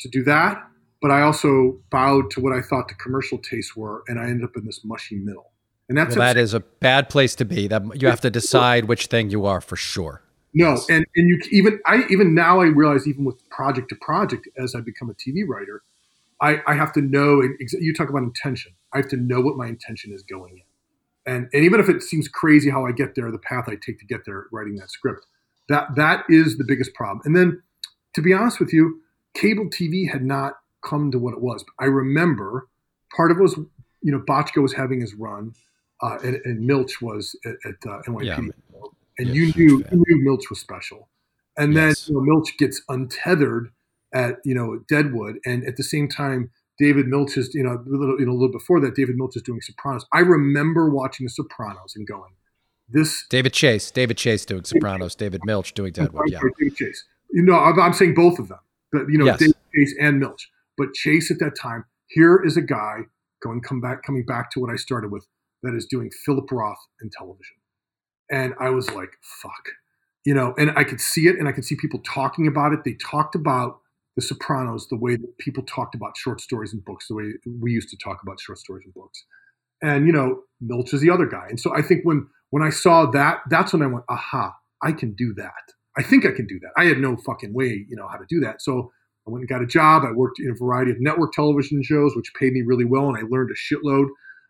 [0.00, 0.66] to do that,
[1.02, 4.44] but I also bowed to what I thought the commercial tastes were, and I ended
[4.44, 5.52] up in this mushy middle.
[5.88, 7.66] And that's well, that is a bad place to be.
[7.66, 10.22] That you have to decide which thing you are for sure.
[10.54, 10.88] No, yes.
[10.88, 14.74] and and you even I even now I realize even with project to project as
[14.74, 15.82] I become a TV writer,
[16.40, 17.42] I I have to know.
[17.58, 18.72] You talk about intention.
[18.92, 22.02] I have to know what my intention is going in, and and even if it
[22.02, 24.90] seems crazy how I get there, the path I take to get there, writing that
[24.90, 25.26] script,
[25.68, 27.20] that that is the biggest problem.
[27.24, 27.62] And then,
[28.14, 29.00] to be honest with you,
[29.34, 31.64] cable TV had not come to what it was.
[31.80, 32.68] I remember
[33.16, 33.56] part of it was,
[34.02, 35.52] you know, Bochco was having his run,
[36.02, 38.80] uh, and, and, Milch was at, at uh, NYPD, yeah.
[39.18, 41.08] and you knew you knew Milch was special.
[41.56, 42.06] And yes.
[42.06, 43.72] then you know, Milch gets untethered
[44.12, 47.82] at you know Deadwood, and at the same time, David Milch is you know a
[47.86, 50.06] little you know a little before that, David Milch is doing Sopranos.
[50.12, 52.32] I remember watching The Sopranos and going,
[52.88, 56.30] "This." David Chase, David Chase doing Sopranos, David Milch doing Deadwood.
[56.30, 57.04] Yeah, David Chase.
[57.30, 58.60] You know, I'm, I'm saying both of them
[58.92, 59.38] but you know, yes.
[59.40, 60.50] Chase and Milch.
[60.76, 63.00] But Chase at that time, here is a guy
[63.42, 65.26] going come back coming back to what I started with
[65.62, 67.56] that is doing Philip Roth in television.
[68.30, 69.10] And I was like,
[69.42, 69.68] fuck.
[70.24, 72.80] You know, and I could see it and I could see people talking about it.
[72.84, 73.78] They talked about
[74.18, 77.70] The Sopranos the way that people talked about short stories and books, the way we
[77.70, 79.24] used to talk about short stories and books.
[79.80, 81.46] And you know, Milch is the other guy.
[81.48, 84.92] And so I think when when I saw that, that's when I went, aha, I
[84.92, 85.64] can do that.
[85.96, 86.70] I think I can do that.
[86.76, 88.60] I had no fucking way, you know, how to do that.
[88.62, 88.90] So
[89.26, 90.04] I went and got a job.
[90.04, 93.16] I worked in a variety of network television shows, which paid me really well, and
[93.16, 94.06] I learned a shitload.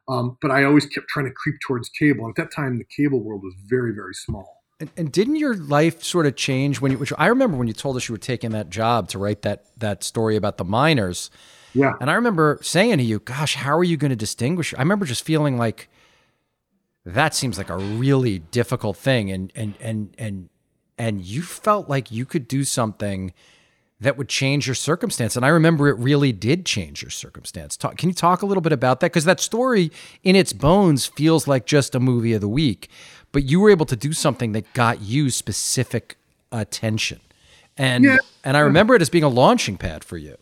[0.08, 2.24] Um, but I always kept trying to creep towards cable.
[2.24, 4.57] And at that time, the cable world was very, very small.
[4.80, 6.98] And, and, didn't your life sort of change when you?
[6.98, 9.64] Which I remember when you told us you were taking that job to write that
[9.78, 11.30] that story about the miners.
[11.74, 11.94] Yeah.
[12.00, 15.04] And I remember saying to you, "Gosh, how are you going to distinguish?" I remember
[15.04, 15.88] just feeling like
[17.04, 20.48] that seems like a really difficult thing, and and and and
[20.96, 23.32] and you felt like you could do something
[24.00, 25.34] that would change your circumstance.
[25.34, 27.76] And I remember it really did change your circumstance.
[27.76, 29.06] Talk, can you talk a little bit about that?
[29.06, 29.90] Because that story
[30.22, 32.88] in its bones feels like just a movie of the week,
[33.32, 36.16] but you were able to do something that got you specific
[36.50, 37.20] attention.
[37.76, 38.18] And yeah.
[38.44, 40.36] and I remember it as being a launching pad for you.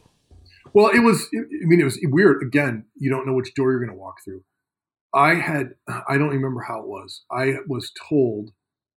[0.73, 1.29] Well, it was.
[1.35, 2.43] I mean, it was weird.
[2.43, 4.43] Again, you don't know which door you're going to walk through.
[5.15, 5.75] I had.
[6.09, 7.23] I don't remember how it was.
[7.31, 8.53] I was told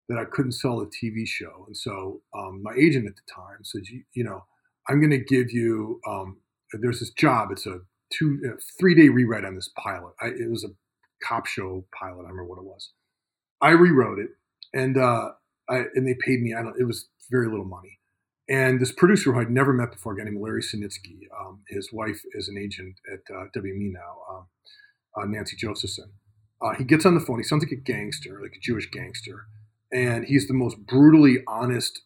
[0.09, 1.65] that I couldn't sell a TV show.
[1.67, 4.43] And so um, my agent at the time said, you, you know,
[4.89, 6.37] I'm going to give you, um,
[6.73, 7.49] there's this job.
[7.51, 7.79] It's a
[8.11, 8.41] two,
[8.79, 10.13] three day rewrite on this pilot.
[10.19, 10.69] I, it was a
[11.23, 12.25] cop show pilot.
[12.25, 12.91] I remember what it was.
[13.61, 14.29] I rewrote it
[14.73, 15.31] and, uh,
[15.69, 17.99] I, and they paid me, I don't, it was very little money.
[18.49, 21.93] And this producer who I'd never met before, a guy named Larry Sanitsky, um, his
[21.93, 24.45] wife is an agent at uh, WME now, um,
[25.15, 26.11] uh, Nancy Josephson.
[26.61, 27.37] Uh, he gets on the phone.
[27.37, 29.45] He sounds like a gangster, like a Jewish gangster
[29.91, 32.01] and he's the most brutally honest.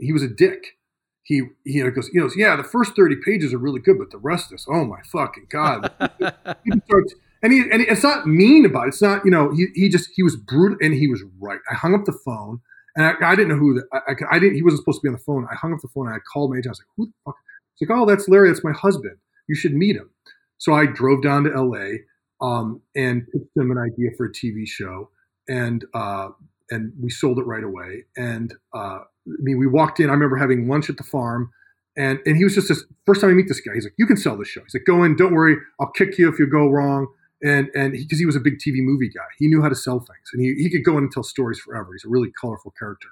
[0.00, 0.78] He was a dick.
[1.22, 4.18] He he goes, you know, yeah, the first thirty pages are really good, but the
[4.18, 5.90] rest of this, oh my fucking god!
[6.64, 7.14] he starts,
[7.44, 8.88] and he and it's not mean about it.
[8.88, 11.60] It's not, you know, he he just he was brutal, and he was right.
[11.70, 12.60] I hung up the phone,
[12.96, 14.54] and I, I didn't know who the, I, I, didn't.
[14.54, 15.46] He wasn't supposed to be on the phone.
[15.52, 16.68] I hung up the phone, and I called my agent.
[16.68, 17.36] I was like, who the fuck?
[17.76, 18.48] He's like, oh, that's Larry.
[18.48, 19.18] That's my husband.
[19.46, 20.08] You should meet him.
[20.56, 22.00] So I drove down to L.A.
[22.40, 25.10] Um, and pitched him an idea for a TV show,
[25.46, 26.28] and uh,
[26.70, 28.04] and we sold it right away.
[28.16, 30.08] And uh, I mean, we walked in.
[30.08, 31.50] I remember having lunch at the farm,
[31.94, 33.72] and and he was just this first time I meet this guy.
[33.74, 36.16] He's like, "You can sell this show." He's like, "Go in, don't worry, I'll kick
[36.16, 37.08] you if you go wrong."
[37.42, 39.74] And and because he, he, was a big TV movie guy, he knew how to
[39.74, 41.90] sell things, and he, he could go in and tell stories forever.
[41.92, 43.08] He's a really colorful character.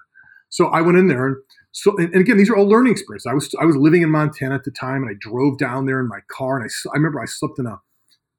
[0.49, 1.37] So I went in there, and
[1.73, 3.27] so and, and again, these are all learning experiences.
[3.27, 6.01] I was I was living in Montana at the time, and I drove down there
[6.01, 7.81] in my car, and I I remember I slept in a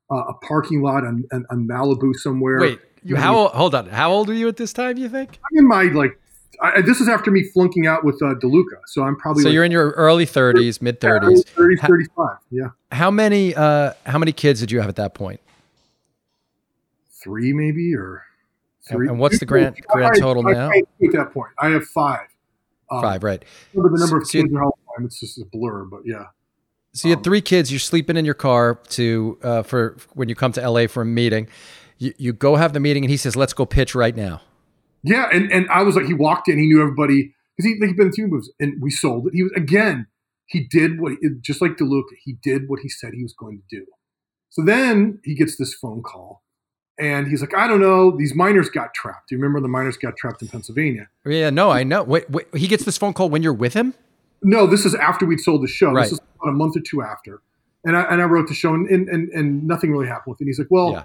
[0.09, 2.59] a parking lot on, on, on Malibu somewhere.
[2.59, 3.87] Wait, you how old, hold on?
[3.87, 4.97] How old are you at this time?
[4.97, 5.39] You think?
[5.51, 6.19] I'm in my like.
[6.61, 9.41] I, this is after me flunking out with uh, DeLuca, so I'm probably.
[9.41, 12.37] So like, you're in your early 30s, mid 30s, 30, 35.
[12.51, 12.67] Yeah.
[12.91, 13.55] How many?
[13.55, 15.41] Uh, how many kids did you have at that point?
[17.23, 18.23] Three, maybe, or
[18.87, 19.07] three.
[19.07, 20.69] And what's the grand grand total I, now?
[20.69, 22.27] I, at that point, I have five.
[22.91, 23.43] Um, five, right?
[23.73, 25.05] Remember the number of so kids time.
[25.05, 26.25] It's just a blur, but yeah.
[26.93, 27.71] So you had um, three kids.
[27.71, 31.05] You're sleeping in your car to uh, for when you come to LA for a
[31.05, 31.47] meeting
[32.03, 34.41] you, you go have the meeting and he says, let's go pitch right now.
[35.03, 35.29] Yeah.
[35.31, 38.11] And, and I was like, he walked in, he knew everybody because he, he'd been
[38.13, 39.33] two moves and we sold it.
[39.33, 40.07] He was, again,
[40.45, 43.77] he did what, just like DeLuca, he did what he said he was going to
[43.77, 43.85] do.
[44.49, 46.42] So then he gets this phone call
[46.99, 49.29] and he's like, I don't know, these miners got trapped.
[49.29, 51.09] Do you remember the miners got trapped in Pennsylvania?
[51.25, 52.03] Yeah, no, I know.
[52.03, 53.93] Wait, wait, he gets this phone call when you're with him?
[54.41, 55.91] No, this is after we'd sold the show.
[55.91, 56.03] Right.
[56.03, 57.41] This is about a month or two after.
[57.85, 60.43] And I, and I wrote the show and, and, and nothing really happened with it.
[60.43, 61.03] And he's like, well, yeah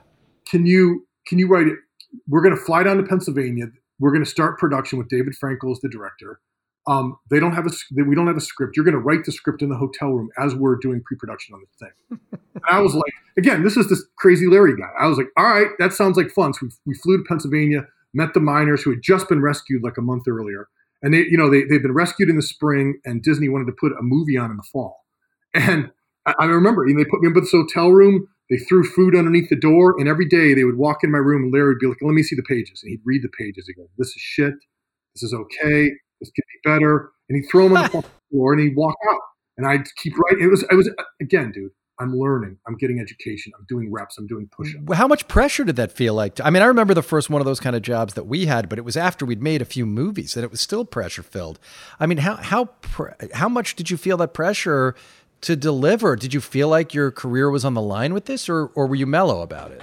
[0.48, 1.78] can you can you write it?
[2.26, 3.66] We're going to fly down to Pennsylvania.
[4.00, 6.40] We're going to start production with David Frankel as the director.
[6.88, 8.76] Um, they don't have a we don't have a script.
[8.76, 11.60] You're going to write the script in the hotel room as we're doing pre-production on
[11.60, 12.18] the thing.
[12.54, 14.88] and I was like, again, this is this crazy Larry guy.
[14.98, 16.54] I was like, all right, that sounds like fun.
[16.54, 19.98] So we, we flew to Pennsylvania, met the miners who had just been rescued like
[19.98, 20.68] a month earlier,
[21.02, 23.76] and they, you know, they they've been rescued in the spring, and Disney wanted to
[23.78, 25.04] put a movie on in the fall.
[25.54, 25.90] And
[26.24, 29.14] I, I remember, you know, they put me in this hotel room they threw food
[29.14, 31.80] underneath the door, and every day they would walk in my room, and Larry would
[31.80, 33.66] be like, "Let me see the pages," and he'd read the pages.
[33.66, 34.54] He'd go, "This is shit.
[35.14, 35.90] This is okay.
[36.20, 37.90] This could be better." And he'd throw them on the
[38.30, 39.20] floor, and he'd walk out.
[39.56, 40.44] And I'd keep writing.
[40.44, 40.90] It was, it was
[41.20, 41.72] again, dude.
[42.00, 42.58] I'm learning.
[42.66, 43.52] I'm getting education.
[43.58, 44.18] I'm doing reps.
[44.18, 44.96] I'm doing push-ups.
[44.96, 46.40] How much pressure did that feel like?
[46.40, 48.68] I mean, I remember the first one of those kind of jobs that we had,
[48.68, 51.58] but it was after we'd made a few movies, and it was still pressure filled.
[51.98, 52.70] I mean, how how
[53.34, 54.94] how much did you feel that pressure
[55.42, 56.16] to deliver.
[56.16, 58.94] Did you feel like your career was on the line with this, or or were
[58.94, 59.82] you mellow about it?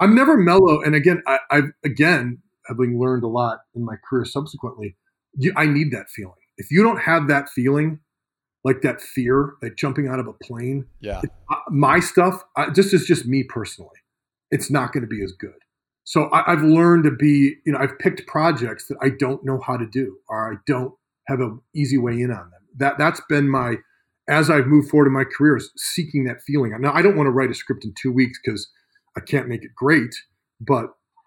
[0.00, 4.24] I'm never mellow, and again, I, I've again having learned a lot in my career
[4.24, 4.96] subsequently.
[5.34, 6.34] You, I need that feeling.
[6.58, 8.00] If you don't have that feeling,
[8.64, 12.42] like that fear, like jumping out of a plane, yeah, it, uh, my stuff.
[12.56, 13.90] I, this is just me personally.
[14.50, 15.54] It's not going to be as good.
[16.04, 19.60] So I, I've learned to be, you know, I've picked projects that I don't know
[19.64, 20.94] how to do, or I don't
[21.28, 22.60] have an easy way in on them.
[22.76, 23.76] That that's been my
[24.28, 26.72] as I've moved forward in my career, is seeking that feeling.
[26.80, 28.70] Now, I don't want to write a script in two weeks because
[29.16, 30.14] I can't make it great.
[30.60, 30.86] But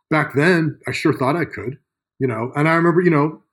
[0.10, 1.78] back then, I sure thought I could,
[2.20, 2.52] you know.
[2.56, 3.44] And I remember, you know,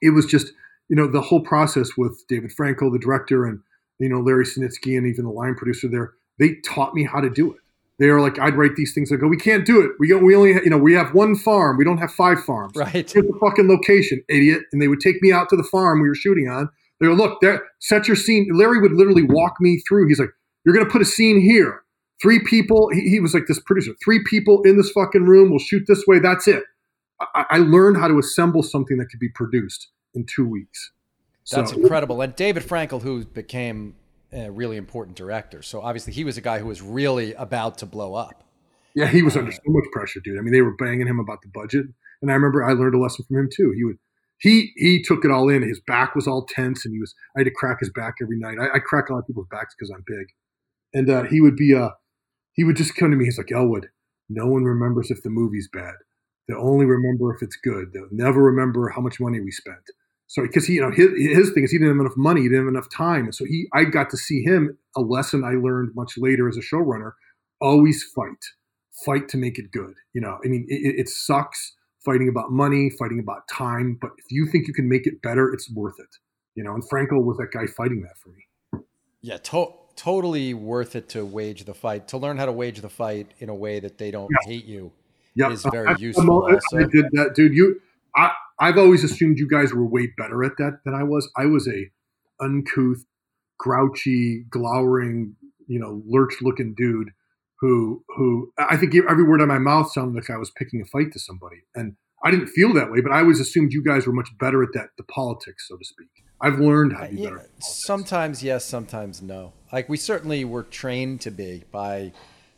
[0.00, 0.52] it was just,
[0.88, 3.60] you know, the whole process with David Frankel, the director, and
[3.98, 6.12] you know Larry Sanitsky, and even the line producer there.
[6.38, 7.58] They taught me how to do it.
[7.98, 9.12] they are like, I'd write these things.
[9.12, 9.92] I go, we can't do it.
[9.98, 11.76] We go, we only, you know, we have one farm.
[11.76, 12.72] We don't have five farms.
[12.74, 12.88] Right.
[12.88, 14.62] Here's the fucking location, idiot.
[14.72, 16.68] And they would take me out to the farm we were shooting on.
[17.00, 18.48] They go, look, there, set your scene.
[18.52, 20.08] Larry would literally walk me through.
[20.08, 20.30] He's like,
[20.64, 21.82] you're going to put a scene here.
[22.20, 22.88] Three people.
[22.92, 23.92] He, he, was like this producer.
[24.04, 25.50] Three people in this fucking room.
[25.50, 26.20] We'll shoot this way.
[26.20, 26.62] That's it.
[27.34, 30.92] I, I learned how to assemble something that could be produced in two weeks.
[31.50, 32.20] That's so, incredible.
[32.20, 33.94] And David Frankel, who became
[34.32, 35.62] a really important director.
[35.62, 38.44] So obviously he was a guy who was really about to blow up.
[38.94, 40.38] Yeah, he was uh, under so much pressure, dude.
[40.38, 41.86] I mean, they were banging him about the budget,
[42.20, 43.72] and I remember I learned a lesson from him too.
[43.74, 43.98] He would
[44.38, 45.62] he he took it all in.
[45.62, 48.38] His back was all tense, and he was I had to crack his back every
[48.38, 48.58] night.
[48.60, 50.26] I, I crack a lot of people's backs because I'm big,
[50.92, 51.90] and uh, he would be uh
[52.52, 53.24] he would just come to me.
[53.24, 53.88] He's like Elwood.
[54.28, 55.94] No one remembers if the movie's bad.
[56.48, 57.92] They'll only remember if it's good.
[57.92, 59.78] They'll never remember how much money we spent.
[60.26, 62.48] So because he, you know, his, his thing is he didn't have enough money, he
[62.48, 65.50] didn't have enough time, and so he, I got to see him a lesson I
[65.50, 67.12] learned much later as a showrunner:
[67.60, 68.42] always fight,
[69.04, 69.92] fight to make it good.
[70.14, 74.24] You know, I mean, it, it sucks fighting about money, fighting about time, but if
[74.30, 76.08] you think you can make it better, it's worth it.
[76.54, 78.84] You know, and Frankel was that guy fighting that for me.
[79.20, 82.88] Yeah, to- totally worth it to wage the fight, to learn how to wage the
[82.88, 84.48] fight in a way that they don't yeah.
[84.48, 84.92] hate you.
[85.34, 86.46] Yeah, is very I, useful.
[86.46, 87.54] I, I did that, dude.
[87.54, 87.80] You,
[88.14, 91.30] I, I've always assumed you guys were way better at that than I was.
[91.36, 91.90] I was a
[92.40, 93.04] uncouth,
[93.58, 97.10] grouchy, glowering, you know, lurch-looking dude
[97.62, 100.84] who who I think every word on my mouth sounded like I was picking a
[100.84, 103.00] fight to somebody, and I didn't feel that way.
[103.00, 105.84] But I always assumed you guys were much better at that, the politics, so to
[105.84, 106.08] speak.
[106.40, 107.50] I've learned how to uh, be yeah, better.
[107.60, 109.52] Sometimes yes, sometimes no.
[109.72, 112.12] Like we certainly were trained to be by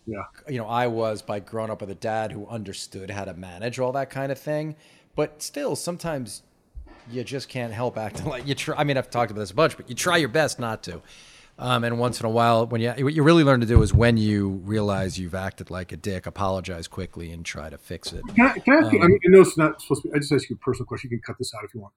[0.07, 0.25] yeah.
[0.49, 3.79] You know, I was by growing up with a dad who understood how to manage
[3.79, 4.77] all that kind of thing.
[5.17, 6.43] But still, sometimes
[7.11, 8.77] you just can't help acting like you try.
[8.77, 11.03] I mean, I've talked about this a bunch, but you try your best not to.
[11.57, 13.95] Um, and once in a while, when you what you really learn to do is
[13.95, 18.23] when you realize you've acted like a dick, apologize quickly and try to fix it.
[18.35, 19.01] Can I, can I ask um, you?
[19.01, 20.15] I, mean, I know it's not supposed to be.
[20.15, 21.11] I just ask you a personal question.
[21.13, 21.95] You can cut this out if you want,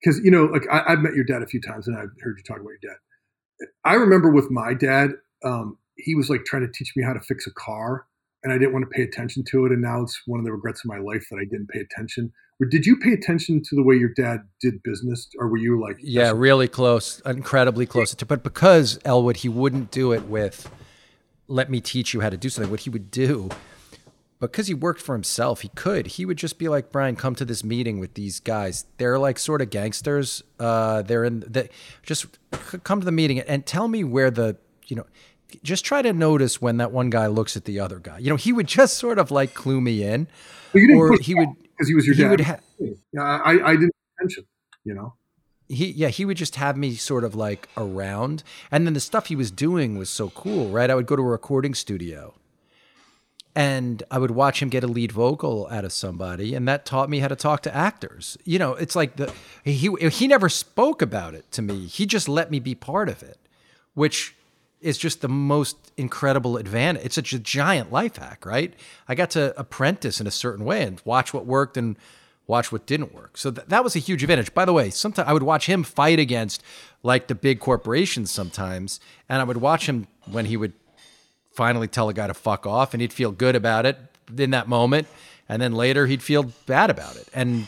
[0.00, 2.36] because you know, like I, have met your dad a few times, and I've heard
[2.36, 3.68] you talk about your dad.
[3.84, 5.10] I remember with my dad,
[5.42, 8.06] um, he was like trying to teach me how to fix a car,
[8.42, 9.72] and I didn't want to pay attention to it.
[9.72, 12.32] And now it's one of the regrets of my life that I didn't pay attention.
[12.70, 15.98] Did you pay attention to the way your dad did business, or were you like?
[16.00, 18.24] Yeah, really close, incredibly close to.
[18.24, 20.70] But because Elwood, he wouldn't do it with,
[21.48, 23.50] "Let me teach you how to do something." What he would do,
[24.40, 26.06] because he worked for himself, he could.
[26.06, 28.86] He would just be like, "Brian, come to this meeting with these guys.
[28.96, 30.42] They're like sort of gangsters.
[30.58, 31.68] Uh, they're in the
[32.04, 32.38] just
[32.84, 35.06] come to the meeting and tell me where the you know."
[35.62, 38.18] Just try to notice when that one guy looks at the other guy.
[38.18, 40.28] You know, he would just sort of like clue me in,
[40.94, 42.30] or he would because he was your he dad.
[42.30, 44.44] Would ha- yeah, I, I didn't mention,
[44.84, 45.14] You know,
[45.68, 49.26] he yeah he would just have me sort of like around, and then the stuff
[49.26, 50.90] he was doing was so cool, right?
[50.90, 52.34] I would go to a recording studio.
[53.58, 57.08] And I would watch him get a lead vocal out of somebody, and that taught
[57.08, 58.36] me how to talk to actors.
[58.44, 59.32] You know, it's like the
[59.64, 61.86] he he never spoke about it to me.
[61.86, 63.38] He just let me be part of it,
[63.94, 64.36] which
[64.86, 67.04] is just the most incredible advantage.
[67.04, 68.72] It's such a giant life hack, right?
[69.08, 71.96] I got to apprentice in a certain way and watch what worked and
[72.46, 73.36] watch what didn't work.
[73.36, 74.54] So th- that was a huge advantage.
[74.54, 76.62] By the way, sometimes I would watch him fight against
[77.02, 80.72] like the big corporations sometimes, and I would watch him when he would
[81.50, 83.98] finally tell a guy to fuck off, and he'd feel good about it
[84.38, 85.08] in that moment,
[85.48, 87.66] and then later he'd feel bad about it, and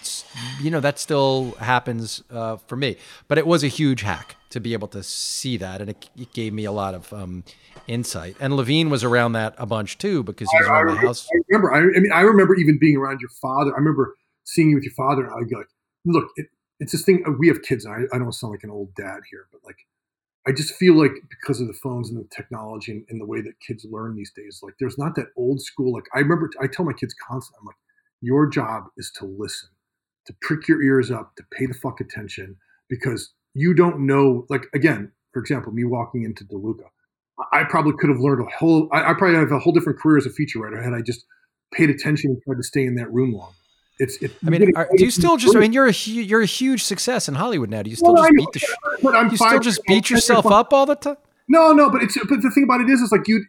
[0.60, 2.96] you know that still happens uh, for me.
[3.28, 6.32] But it was a huge hack to be able to see that, and it, it
[6.32, 7.44] gave me a lot of um,
[7.86, 8.36] insight.
[8.40, 11.28] And Levien was around that a bunch too because he was around the house.
[11.32, 11.72] I remember.
[11.72, 13.72] I, I, mean, I remember even being around your father.
[13.72, 15.68] I remember seeing you with your father, and I'd be like,
[16.04, 16.46] "Look, it,
[16.80, 17.24] it's this thing.
[17.38, 17.86] We have kids.
[17.86, 19.76] I, I don't sound like an old dad here, but like."
[20.48, 23.42] I just feel like because of the phones and the technology and, and the way
[23.42, 25.94] that kids learn these days, like there's not that old school.
[25.94, 27.76] Like I remember, I tell my kids constantly, I'm like,
[28.22, 29.70] your job is to listen,
[30.26, 32.56] to prick your ears up, to pay the fuck attention,
[32.88, 34.46] because you don't know.
[34.50, 36.86] Like again, for example, me walking into DeLuca,
[37.52, 38.88] I probably could have learned a whole.
[38.92, 41.26] I, I probably have a whole different career as a feature writer had I just
[41.74, 43.52] paid attention and tried to stay in that room long.
[43.98, 44.16] It's.
[44.22, 45.56] It, I mean, are, do you still just?
[45.56, 47.82] I mean, you're a you're a huge success in Hollywood now.
[47.82, 48.98] Do you still well, just beat the?
[49.02, 51.16] But I'm you still just beat yourself up all the time.
[51.48, 53.44] No, no, but it's but the thing about it is, it's like you.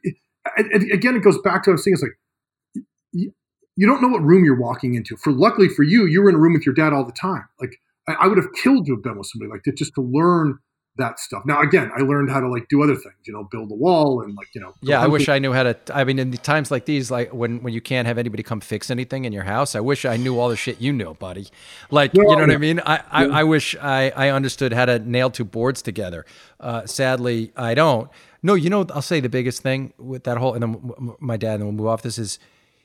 [0.58, 1.94] Again, it goes back to I was saying.
[1.94, 3.32] It's like you,
[3.76, 5.16] you don't know what room you're walking into.
[5.18, 7.46] For luckily for you, you were in a room with your dad all the time.
[7.60, 7.76] Like
[8.08, 10.58] I, I would have killed to have been with somebody like that just to learn
[11.00, 11.44] that stuff.
[11.46, 14.22] Now, again, I learned how to like do other things, you know, build a wall
[14.22, 14.74] and like, you know.
[14.82, 15.78] Yeah, I wish I knew how to.
[15.94, 18.90] I mean, in times like these, like when when you can't have anybody come fix
[18.92, 21.48] anything in your house, I wish I knew all the shit you know, buddy.
[21.90, 22.80] Like, you know what I mean?
[22.86, 26.26] I, I, I, wish I, I understood how to nail two boards together.
[26.60, 28.10] Uh, sadly, I don't.
[28.42, 31.56] No, you know, I'll say the biggest thing with that whole, and then my dad,
[31.56, 32.40] and we'll move off this is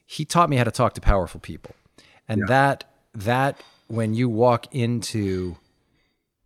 [0.07, 1.75] he taught me how to talk to powerful people.
[2.29, 2.47] And yeah.
[2.49, 2.85] that,
[3.15, 5.57] that when you walk into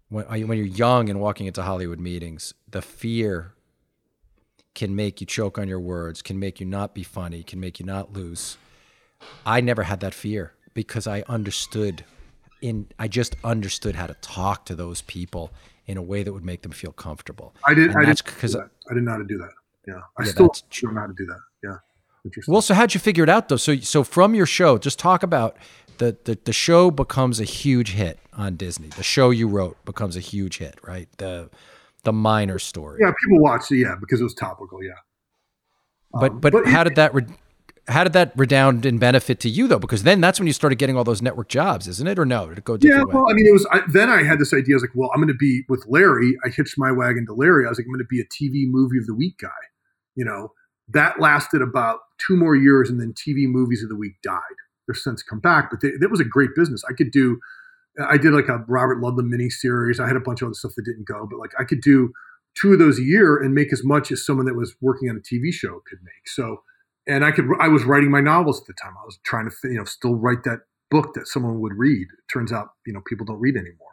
[0.09, 3.55] when uh, when you're young and walking into Hollywood meetings, the fear
[4.75, 7.81] can make you choke on your words, can make you not be funny, can make
[7.81, 8.57] you not loose.
[9.45, 12.05] I never had that fear because I understood
[12.61, 15.51] in I just understood how to talk to those people
[15.87, 17.55] in a way that would make them feel comfortable.
[17.67, 17.91] I did.
[17.91, 19.51] And I did because I didn't know how to do that.
[19.87, 21.41] Yeah, I yeah, still don't know how to do that.
[21.65, 21.77] Yeah.
[22.47, 23.57] Well, so how'd you figure it out though?
[23.57, 25.57] So, so from your show, just talk about
[25.99, 28.89] the, the the show becomes a huge hit on Disney.
[28.89, 31.09] The show you wrote becomes a huge hit, right?
[31.19, 31.51] The
[32.05, 33.01] the minor story.
[33.01, 34.93] Yeah, people watched it, yeah, because it was topical, yeah.
[36.13, 37.27] But um, but, but, how it, did that re-
[37.89, 39.79] how did that redound in benefit to you though?
[39.79, 42.19] Because then that's when you started getting all those network jobs, isn't it?
[42.19, 42.49] Or no?
[42.49, 43.33] Did it go Yeah, well, way?
[43.33, 43.67] I mean, it was.
[43.71, 44.75] I, then I had this idea.
[44.75, 46.37] I was like, well, I'm going to be with Larry.
[46.45, 47.67] I hitched my wagon to Larry.
[47.67, 49.49] I was like, I'm going to be a TV movie of the week guy.
[50.15, 50.53] You know,
[50.89, 54.41] that lasted about two more years, and then TV movies of the week died.
[54.89, 56.83] They're since come back, but that was a great business.
[56.89, 57.39] I could do
[58.07, 59.99] I did like a Robert Ludlum mini series.
[59.99, 62.13] I had a bunch of other stuff that didn't go, but like I could do
[62.55, 65.17] two of those a year and make as much as someone that was working on
[65.17, 66.27] a TV show could make.
[66.27, 66.63] So,
[67.07, 68.95] and I could, I was writing my novels at the time.
[69.01, 70.61] I was trying to, you know, still write that
[70.91, 72.03] book that someone would read.
[72.03, 73.89] It turns out, you know, people don't read anymore.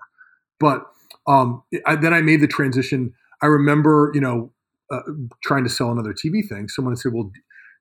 [0.60, 0.86] But
[1.28, 3.14] um, I, then I made the transition.
[3.42, 4.52] I remember, you know,
[4.92, 5.02] uh,
[5.44, 6.70] trying to sell another TV thing.
[6.70, 7.32] Someone said, "Well,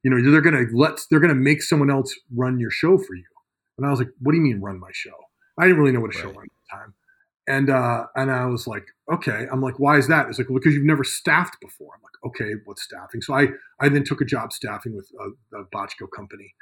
[0.05, 2.97] you know, they're going to let they're going to make someone else run your show
[2.99, 3.25] for you."
[3.79, 5.17] And I was like, "What do you mean run my show?"
[5.59, 6.95] I didn't really know what a show was at the time.
[7.47, 9.47] And uh, and I was like, okay.
[9.53, 10.29] I'm like, why is that?
[10.29, 11.91] It's like, well, because you've never staffed before.
[11.95, 13.21] I'm like, okay, what's staffing?
[13.21, 13.49] So I
[13.81, 16.55] I then took a job staffing with a, a Bochco company,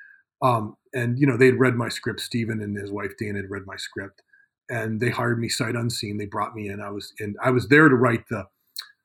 [0.43, 2.21] um, and you know they had read my script.
[2.21, 4.23] Steven and his wife Dan had read my script,
[4.69, 6.19] and they hired me sight unseen.
[6.19, 6.81] They brought me in.
[6.81, 7.37] I was in.
[7.43, 8.47] I was there to write the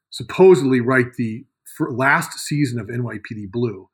[0.09, 1.45] supposedly write the
[1.91, 3.87] last season of NYPD Blue.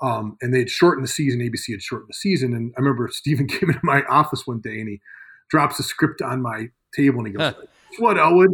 [0.00, 1.40] Um, and they had shortened the season.
[1.40, 4.80] ABC had shortened the season, and I remember Steven came into my office one day
[4.80, 5.00] and he
[5.50, 7.62] drops a script on my table and he goes, huh.
[7.98, 8.50] "What, Elwood?"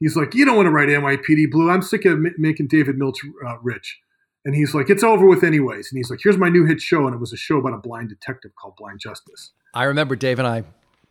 [0.00, 1.70] He's like, "You don't want to write NYPD Blue.
[1.70, 3.98] I'm sick of m- making David Milch uh, rich."
[4.44, 7.06] And he's like, "It's over with, anyways." And he's like, "Here's my new hit show,"
[7.06, 9.52] and it was a show about a blind detective called Blind Justice.
[9.74, 10.64] I remember Dave and I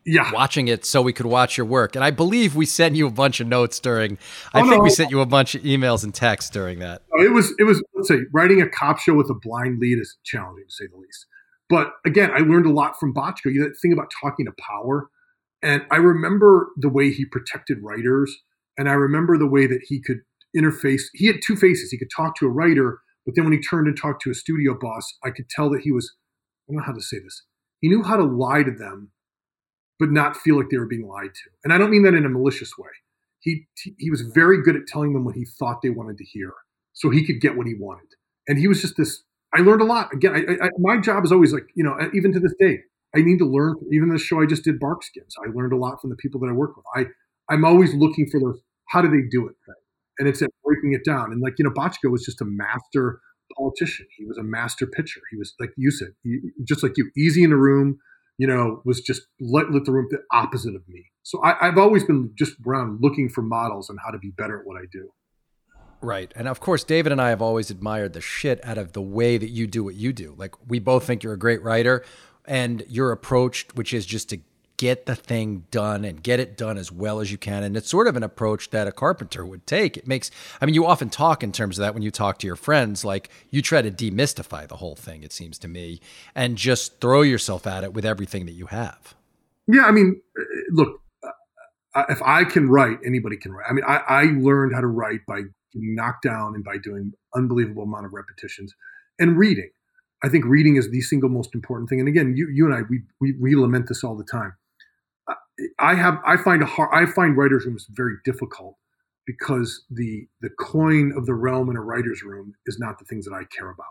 [0.08, 0.32] yeah.
[0.32, 1.95] watching it so we could watch your work.
[1.95, 4.18] And I believe we sent you a bunch of notes during.
[4.53, 4.84] I oh, think no.
[4.84, 7.03] we sent you a bunch of emails and texts during that.
[7.14, 10.18] It was it was let's say writing a cop show with a blind lead is
[10.24, 11.26] challenging to say the least.
[11.70, 13.45] But again, I learned a lot from Bochco.
[13.45, 15.10] You know, that thing about talking to power.
[15.62, 18.36] And I remember the way he protected writers,
[18.78, 20.20] and I remember the way that he could
[20.55, 21.01] interface.
[21.14, 21.91] He had two faces.
[21.91, 24.36] He could talk to a writer, but then when he turned and talked to a
[24.36, 26.14] studio boss, I could tell that he was,
[26.68, 27.43] I don't know how to say this.
[27.82, 29.12] He knew how to lie to them,
[30.00, 31.50] but not feel like they were being lied to.
[31.64, 32.89] And I don't mean that in a malicious way.
[33.39, 33.68] He,
[33.98, 36.54] he was very good at telling them what he thought they wanted to hear
[36.93, 38.08] so he could get what he wanted.
[38.48, 39.24] And he was just this,
[39.54, 40.14] I learned a lot.
[40.14, 42.80] Again, I, I, my job is always like, you know, uh, even to this day,
[43.16, 43.76] I need to learn.
[43.91, 46.48] Even the show I just did, Barkskins, I learned a lot from the people that
[46.48, 46.86] I work with.
[46.95, 47.06] I
[47.50, 48.60] I'm always looking for those.
[48.89, 49.56] How do they do it?
[49.66, 49.76] Thing.
[50.20, 51.32] And it's at breaking it down.
[51.32, 53.22] And like you know, Bochco was just a master
[53.58, 54.08] politician.
[54.18, 55.22] He was a master pitcher.
[55.32, 57.98] He was like you said, he, just like you, easy in a room.
[58.38, 61.06] You know, was just lit, let the room the opposite of me.
[61.24, 64.60] So I, I've always been just around looking for models on how to be better
[64.60, 65.10] at what I do.
[66.02, 66.32] Right.
[66.36, 69.38] And of course, David and I have always admired the shit out of the way
[69.38, 70.36] that you do what you do.
[70.38, 72.06] Like, we both think you're a great writer
[72.46, 74.40] and your approach, which is just to
[74.78, 77.63] get the thing done and get it done as well as you can.
[77.63, 79.97] And it's sort of an approach that a carpenter would take.
[79.97, 80.30] It makes,
[80.61, 83.03] I mean, you often talk in terms of that when you talk to your friends,
[83.03, 85.99] like you try to demystify the whole thing, it seems to me,
[86.36, 89.15] and just throw yourself at it with everything that you have.
[89.67, 89.86] Yeah.
[89.86, 90.21] I mean,
[90.69, 91.01] look,
[92.09, 93.65] if I can write, anybody can write.
[93.67, 95.41] I mean, I, I learned how to write by
[95.73, 98.73] getting knocked down and by doing unbelievable amount of repetitions
[99.19, 99.69] and reading.
[100.23, 101.99] I think reading is the single most important thing.
[101.99, 104.53] And again, you you and I we we, we lament this all the time.
[105.80, 108.78] I have I find a hard I find writers' rooms very difficult
[109.26, 113.26] because the the coin of the realm in a writer's room is not the things
[113.26, 113.86] that I care about.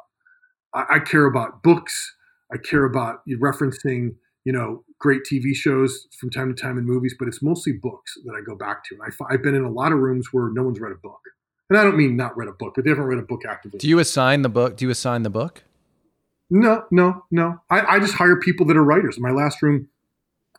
[0.74, 2.14] I, I care about books.
[2.52, 7.14] I care about referencing you know great TV shows from time to time in movies,
[7.18, 8.94] but it's mostly books that I go back to.
[8.94, 11.20] And I, I've been in a lot of rooms where no one's read a book,
[11.68, 13.78] and I don't mean not read a book, but they haven't read a book actively.
[13.78, 14.76] Do you assign the book?
[14.76, 15.64] Do you assign the book?
[16.48, 17.60] No, no, no.
[17.70, 19.18] I, I just hire people that are writers.
[19.18, 19.88] My last room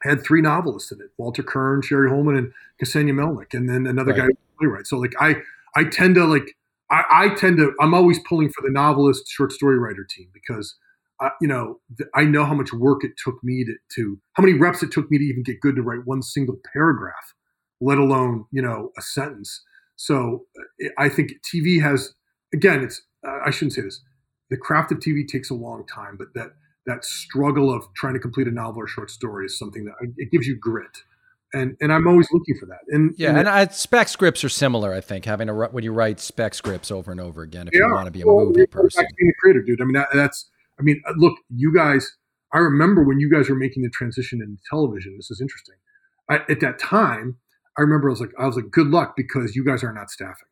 [0.03, 4.13] had three novelists in it: Walter Kirn, Sheri Holman, and Ksenia Melnik, and then another
[4.13, 4.29] right.
[4.29, 4.87] guy playwright.
[4.87, 5.37] So like I
[5.75, 6.55] I tend to like
[6.89, 10.75] I, I tend to I'm always pulling for the novelist short story writer team because
[11.19, 11.79] uh, you know
[12.13, 15.09] I know how much work it took me to, to how many reps it took
[15.11, 17.33] me to even get good to write one single paragraph,
[17.81, 19.63] let alone you know a sentence.
[19.95, 22.13] So uh, I think TV has
[22.53, 24.01] again it's uh, I shouldn't say this
[24.49, 26.51] the craft of TV takes a long time, but that
[26.87, 30.31] that struggle of trying to complete a novel or short story is something that it
[30.31, 31.03] gives you grit
[31.53, 32.79] and and I'm always looking for that.
[32.89, 34.93] And yeah, and, and I, spec scripts are similar.
[34.93, 37.89] I think having a when you write spec scripts over and over again if you
[37.89, 39.05] want to be a well, movie person.
[39.17, 39.81] Being a creator, dude.
[39.81, 40.49] I mean, that, that's.
[40.79, 42.09] I mean, uh, look, you guys.
[42.53, 45.15] I remember when you guys were making the transition into television.
[45.17, 45.75] This is interesting.
[46.29, 47.37] I, at that time,
[47.77, 50.09] I remember I was like, I was like, good luck because you guys are not
[50.09, 50.47] staffing.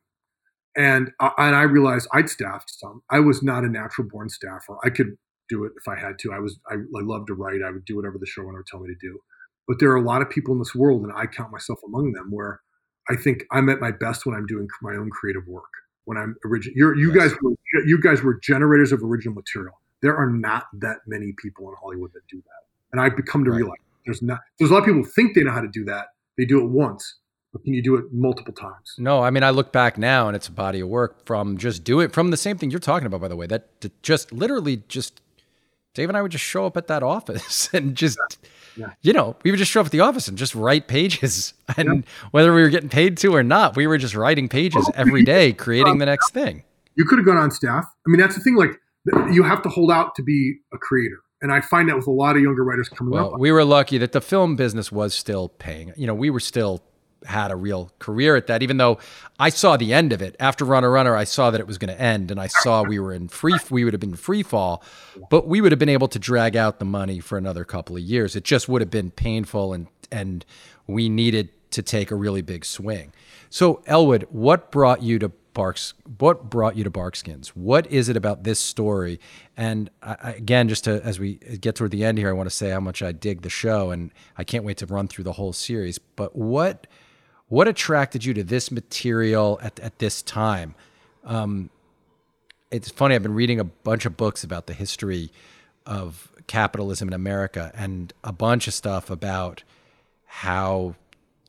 [0.76, 3.02] And I, and I realized I'd staffed some.
[3.10, 4.76] I was not a natural born staffer.
[4.84, 5.16] I could
[5.48, 6.32] do it if I had to.
[6.32, 7.60] I was I, I loved to write.
[7.66, 9.18] I would do whatever the showrunner would tell me to do
[9.66, 12.12] but there are a lot of people in this world, and I count myself among
[12.12, 12.60] them, where
[13.08, 15.64] I think I'm at my best when I'm doing my own creative work.
[16.04, 17.30] When I'm original, you yes.
[17.30, 17.52] guys were
[17.84, 19.74] you guys were generators of original material.
[20.02, 23.50] There are not that many people in Hollywood that do that, and I've become to
[23.50, 23.56] right.
[23.56, 24.38] realize there's not.
[24.58, 26.08] There's a lot of people who think they know how to do that.
[26.38, 27.16] They do it once,
[27.52, 28.94] but can you do it multiple times?
[28.98, 31.82] No, I mean I look back now, and it's a body of work from just
[31.82, 33.20] do it from the same thing you're talking about.
[33.20, 33.68] By the way, that
[34.02, 35.20] just literally just
[35.96, 38.18] Dave and I would just show up at that office and just.
[38.18, 38.92] Yeah yeah.
[39.02, 41.54] you know, we would just show up at the office and just write pages.
[41.76, 42.28] And yeah.
[42.30, 45.24] whether we were getting paid to or not, we were just writing pages oh, every
[45.24, 46.62] day, creating the next thing.
[46.94, 47.84] You could have gone on staff.
[47.84, 48.54] I mean, that's the thing.
[48.54, 48.70] Like,
[49.32, 51.18] you have to hold out to be a creator.
[51.42, 53.40] And I find that with a lot of younger writers coming well, up.
[53.40, 55.92] We were lucky that the film business was still paying.
[55.96, 56.84] You know, we were still
[57.24, 58.98] had a real career at that, even though
[59.38, 60.36] I saw the end of it.
[60.38, 62.98] After Runner Runner, I saw that it was going to end and I saw we
[62.98, 64.82] were in free, we would have been free fall,
[65.30, 68.02] but we would have been able to drag out the money for another couple of
[68.02, 68.36] years.
[68.36, 70.44] It just would have been painful and, and
[70.86, 73.12] we needed to take a really big swing.
[73.50, 75.94] So Elwood, what brought you to Barks?
[76.18, 77.48] What brought you to Barkskins?
[77.56, 79.18] What is it about this story?
[79.56, 82.54] And I, again, just to, as we get toward the end here, I want to
[82.54, 85.32] say how much I dig the show, and I can't wait to run through the
[85.32, 85.98] whole series.
[85.98, 86.86] But what
[87.48, 90.74] what attracted you to this material at, at this time?
[91.24, 91.70] Um,
[92.70, 95.30] it's funny, I've been reading a bunch of books about the history
[95.84, 99.62] of capitalism in America and a bunch of stuff about
[100.24, 100.96] how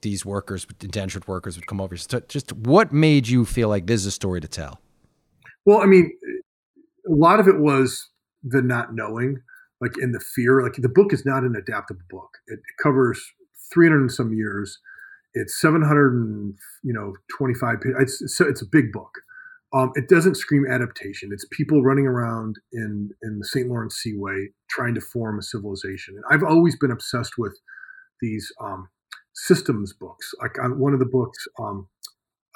[0.01, 1.95] these workers, indentured workers, would come over.
[1.95, 4.79] Just what made you feel like this is a story to tell?
[5.65, 6.11] Well, I mean,
[7.09, 8.09] a lot of it was
[8.43, 9.41] the not knowing,
[9.81, 10.61] like in the fear.
[10.61, 12.37] Like the book is not an adaptable book.
[12.47, 13.19] It covers
[13.73, 14.79] 300 and some years
[15.41, 19.19] it's 700 and you know 25 it's it's, it's a big book
[19.73, 24.47] um, it doesn't scream adaptation it's people running around in in the st lawrence seaway
[24.69, 27.57] trying to form a civilization and i've always been obsessed with
[28.21, 28.89] these um,
[29.33, 31.87] systems books like on one of the books um,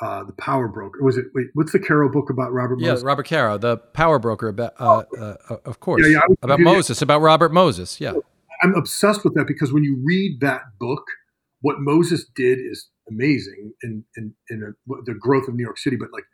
[0.02, 1.04] uh, the Power Broker.
[1.04, 1.26] Was it?
[1.36, 2.80] Wait, what's the Caro book about Robert?
[2.80, 3.06] Yeah, Moses?
[3.06, 7.04] Robert Caro, the Power Broker about, uh, uh, uh of course, yeah, yeah, about Moses,
[7.04, 8.02] about Robert Moses.
[8.02, 8.14] Yeah,
[8.64, 11.04] I'm obsessed with that because when you read that book,
[11.62, 15.96] what Moses did is amazing in in, in a, the growth of New York City,
[15.96, 16.26] but like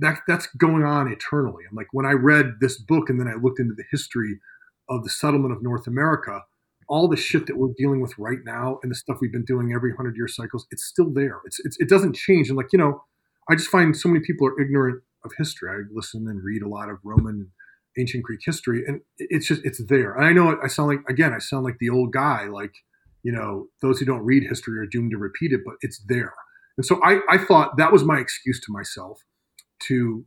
[0.00, 1.64] that that's going on eternally.
[1.68, 4.38] I'm like when I read this book and then I looked into the history
[4.88, 6.42] of the settlement of North America,
[6.88, 9.72] all the shit that we're dealing with right now and the stuff we've been doing
[9.74, 11.40] every hundred year cycles, it's still there.
[11.44, 12.48] It's, it's it doesn't change.
[12.48, 13.02] And like you know,
[13.48, 15.70] I just find so many people are ignorant of history.
[15.70, 17.50] I listen and read a lot of Roman
[17.98, 20.14] ancient Greek history, and it's just it's there.
[20.14, 22.74] And I know I sound like again, I sound like the old guy, like
[23.22, 26.34] you know, those who don't read history are doomed to repeat it, but it's there.
[26.76, 29.20] And so I, I thought that was my excuse to myself
[29.88, 30.24] to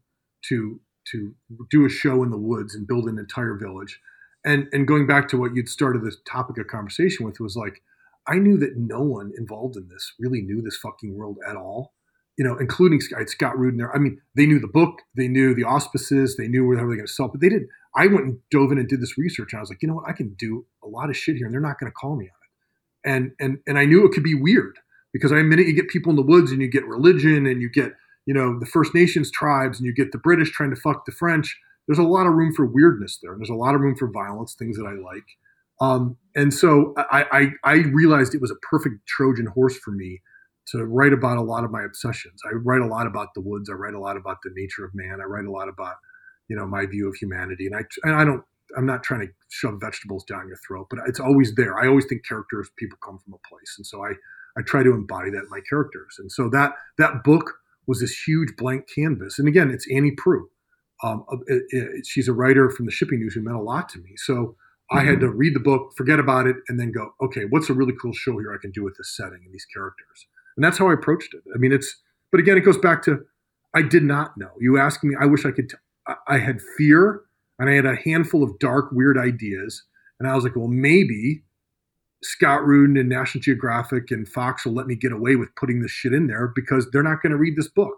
[0.49, 0.79] to
[1.11, 1.35] to
[1.69, 3.99] do a show in the woods and build an entire village.
[4.45, 7.81] And and going back to what you'd started this topic of conversation with was like,
[8.27, 11.93] I knew that no one involved in this really knew this fucking world at all.
[12.37, 13.95] You know, including Scott Rudin there.
[13.95, 16.95] I mean, they knew the book, they knew the auspices, they knew where they were
[16.95, 17.69] going to sell, but they didn't.
[17.95, 19.95] I went and dove in and did this research, and I was like, you know
[19.95, 22.17] what, I can do a lot of shit here, and they're not going to call
[22.17, 22.34] me on
[23.05, 24.77] and and and I knew it could be weird
[25.13, 27.69] because I minute you get people in the woods and you get religion and you
[27.69, 27.93] get
[28.25, 31.11] you know the First Nations tribes and you get the British trying to fuck the
[31.11, 31.57] French.
[31.87, 33.31] There's a lot of room for weirdness there.
[33.31, 35.25] And there's a lot of room for violence, things that I like.
[35.81, 40.21] Um, and so I, I, I realized it was a perfect Trojan horse for me
[40.67, 42.41] to write about a lot of my obsessions.
[42.45, 43.69] I write a lot about the woods.
[43.69, 45.19] I write a lot about the nature of man.
[45.21, 45.95] I write a lot about
[46.47, 47.67] you know my view of humanity.
[47.67, 48.43] And I and I don't
[48.77, 51.79] I'm not trying to shove vegetables down your throat, but it's always there.
[51.79, 54.13] I always think characters, people come from a place, and so I
[54.57, 56.15] I try to embody that in my characters.
[56.17, 57.55] And so that that book
[57.87, 59.37] was this huge blank canvas.
[59.39, 60.47] And again, it's Annie Proulx.
[61.03, 63.99] Um, it, it, she's a writer from the Shipping News who meant a lot to
[63.99, 64.11] me.
[64.17, 64.55] So.
[64.91, 65.37] I had to mm-hmm.
[65.37, 68.37] read the book, forget about it, and then go, okay, what's a really cool show
[68.37, 70.27] here I can do with this setting and these characters?
[70.55, 71.41] And that's how I approached it.
[71.55, 73.25] I mean, it's But again, it goes back to
[73.73, 74.51] I did not know.
[74.59, 75.69] You asking me, I wish I could.
[75.69, 75.77] T-
[76.27, 77.21] I had fear
[77.59, 79.83] and I had a handful of dark, weird ideas.
[80.19, 81.43] And I was like, well, maybe
[82.23, 85.91] Scott Rudin and National Geographic and Fox will let me get away with putting this
[85.91, 87.95] shit in there because they're not going to read this book.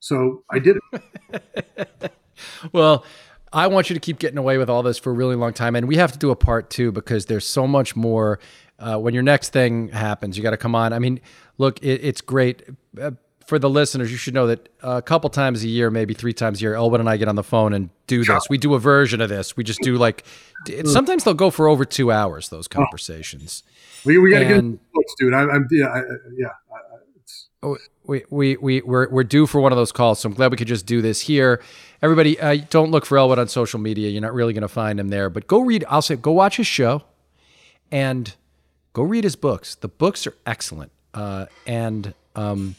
[0.00, 2.12] So I did it.
[2.72, 3.04] well,
[3.52, 5.74] I want you to keep getting away with all this for a really long time.
[5.74, 8.38] And we have to do a part two because there's so much more.
[8.78, 10.92] Uh, when your next thing happens, you got to come on.
[10.92, 11.18] I mean,
[11.56, 12.62] look, it, it's great.
[13.00, 13.12] Uh,
[13.46, 16.60] for the listeners, you should know that a couple times a year, maybe three times
[16.60, 18.48] a year, Elwood and I get on the phone and do this.
[18.50, 19.56] We do a version of this.
[19.56, 20.24] We just do like,
[20.84, 22.48] sometimes they'll go for over two hours.
[22.48, 23.62] Those conversations.
[24.04, 25.32] We, we got to get books, dude.
[25.32, 26.00] I, am yeah, I,
[26.36, 26.48] yeah.
[27.62, 30.50] Oh, we we we we're we're due for one of those calls, so I'm glad
[30.50, 31.62] we could just do this here.
[32.02, 34.10] Everybody, uh, don't look for Elwood on social media.
[34.10, 35.84] You're not really going to find him there, but go read.
[35.88, 37.02] I'll say, go watch his show,
[37.90, 38.34] and
[38.92, 39.74] go read his books.
[39.74, 42.76] The books are excellent, uh, and um,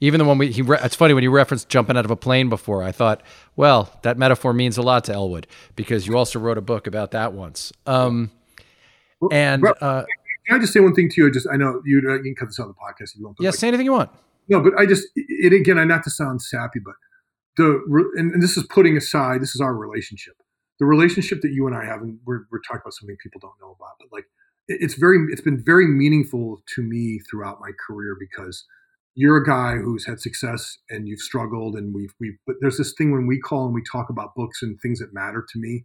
[0.00, 2.16] even the one we he re- it's funny when you referenced jumping out of a
[2.16, 2.82] plane before.
[2.82, 3.22] I thought,
[3.56, 5.46] well, that metaphor means a lot to Elwood
[5.76, 7.72] because you also wrote a book about that once.
[7.86, 8.30] Um,
[9.32, 10.04] and uh,
[10.46, 11.28] can I just say one thing to you?
[11.28, 13.38] I just I know you, you can cut this on the podcast if you want.
[13.40, 14.10] Yeah, like, say anything you want.
[14.48, 15.78] No, but I just it again.
[15.78, 16.94] I'm not to sound sappy, but
[17.56, 17.82] the
[18.16, 19.42] and, and this is putting aside.
[19.42, 20.34] This is our relationship.
[20.78, 23.54] The relationship that you and I have, and we're we're talking about something people don't
[23.60, 24.26] know about, but like
[24.68, 28.64] it's very it's been very meaningful to me throughout my career because
[29.18, 32.94] you're a guy who's had success and you've struggled and we've we but there's this
[32.96, 35.84] thing when we call and we talk about books and things that matter to me.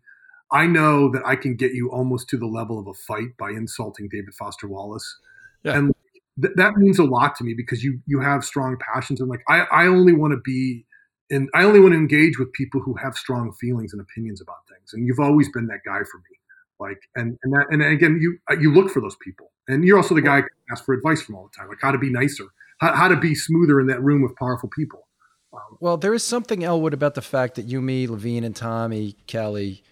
[0.51, 3.49] I know that i can get you almost to the level of a fight by
[3.49, 5.17] insulting david foster wallace.
[5.63, 5.77] Yeah.
[5.77, 5.93] and
[6.39, 9.41] th- that means a lot to me because you you have strong passions and like
[9.49, 10.85] i i only want to be
[11.31, 14.57] and i only want to engage with people who have strong feelings and opinions about
[14.69, 14.93] things.
[14.93, 16.35] And you've always been that guy for me.
[16.79, 19.51] Like and and that and again you you look for those people.
[19.67, 21.69] And you're also the guy I ask for advice from all the time.
[21.69, 22.45] Like how to be nicer
[22.83, 25.07] how, how to be smoother in that room with powerful people.
[25.53, 29.15] Um, well, there is something Elwood about the fact that you, me, Levien, and Tommy
[29.27, 29.83] Kelly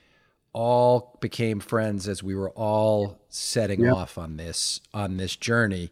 [0.54, 5.92] all became friends as we were all setting off on this on this journey,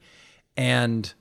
[0.58, 1.14] and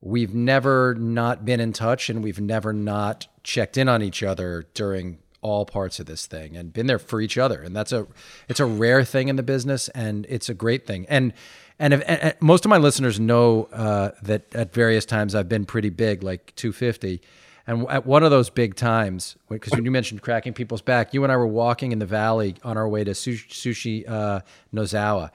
[0.00, 4.64] we've never not been in touch, and we've never not checked in on each other
[4.72, 7.62] during all parts of this thing and been there for each other.
[7.62, 8.06] And that's a
[8.48, 11.06] it's a rare thing in the business and it's a great thing.
[11.08, 11.32] And
[11.80, 15.64] and, if, and most of my listeners know uh, that at various times I've been
[15.64, 17.22] pretty big, like 250.
[17.66, 21.24] And at one of those big times, because when you mentioned cracking people's back, you
[21.24, 24.40] and I were walking in the valley on our way to Sushi uh,
[24.74, 25.30] Nozawa.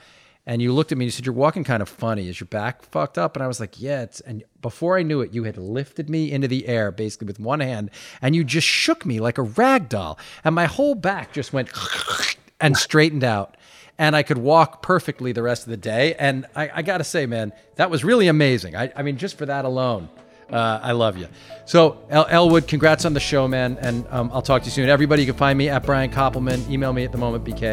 [0.46, 2.30] And you looked at me and you said, You're walking kind of funny.
[2.30, 3.36] Is your back fucked up?
[3.36, 4.04] And I was like, Yeah.
[4.04, 7.39] It's, and before I knew it, you had lifted me into the air basically with
[7.39, 7.89] one hand
[8.22, 10.20] and you just shook me like a rag doll.
[10.43, 11.72] And my whole back just went
[12.62, 13.58] and straightened out
[13.98, 16.16] and I could walk perfectly the rest of the day.
[16.16, 18.76] And I, I got to say, man, that was really amazing.
[18.76, 20.10] I, I mean, just for that alone,
[20.52, 21.28] uh, I love you.
[21.66, 23.78] So, El- Elwood, congrats on the show, man.
[23.82, 24.89] And um, I'll talk to you soon.
[24.89, 26.70] Everybody, you can find me at Brian Koppelman.
[26.70, 27.64] Email me at the moment, bk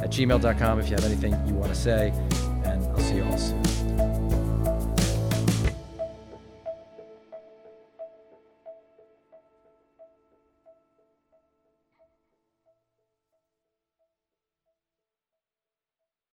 [0.00, 2.12] at gmail.com if you have anything you want to say.
[2.64, 3.65] And I'll see you all soon.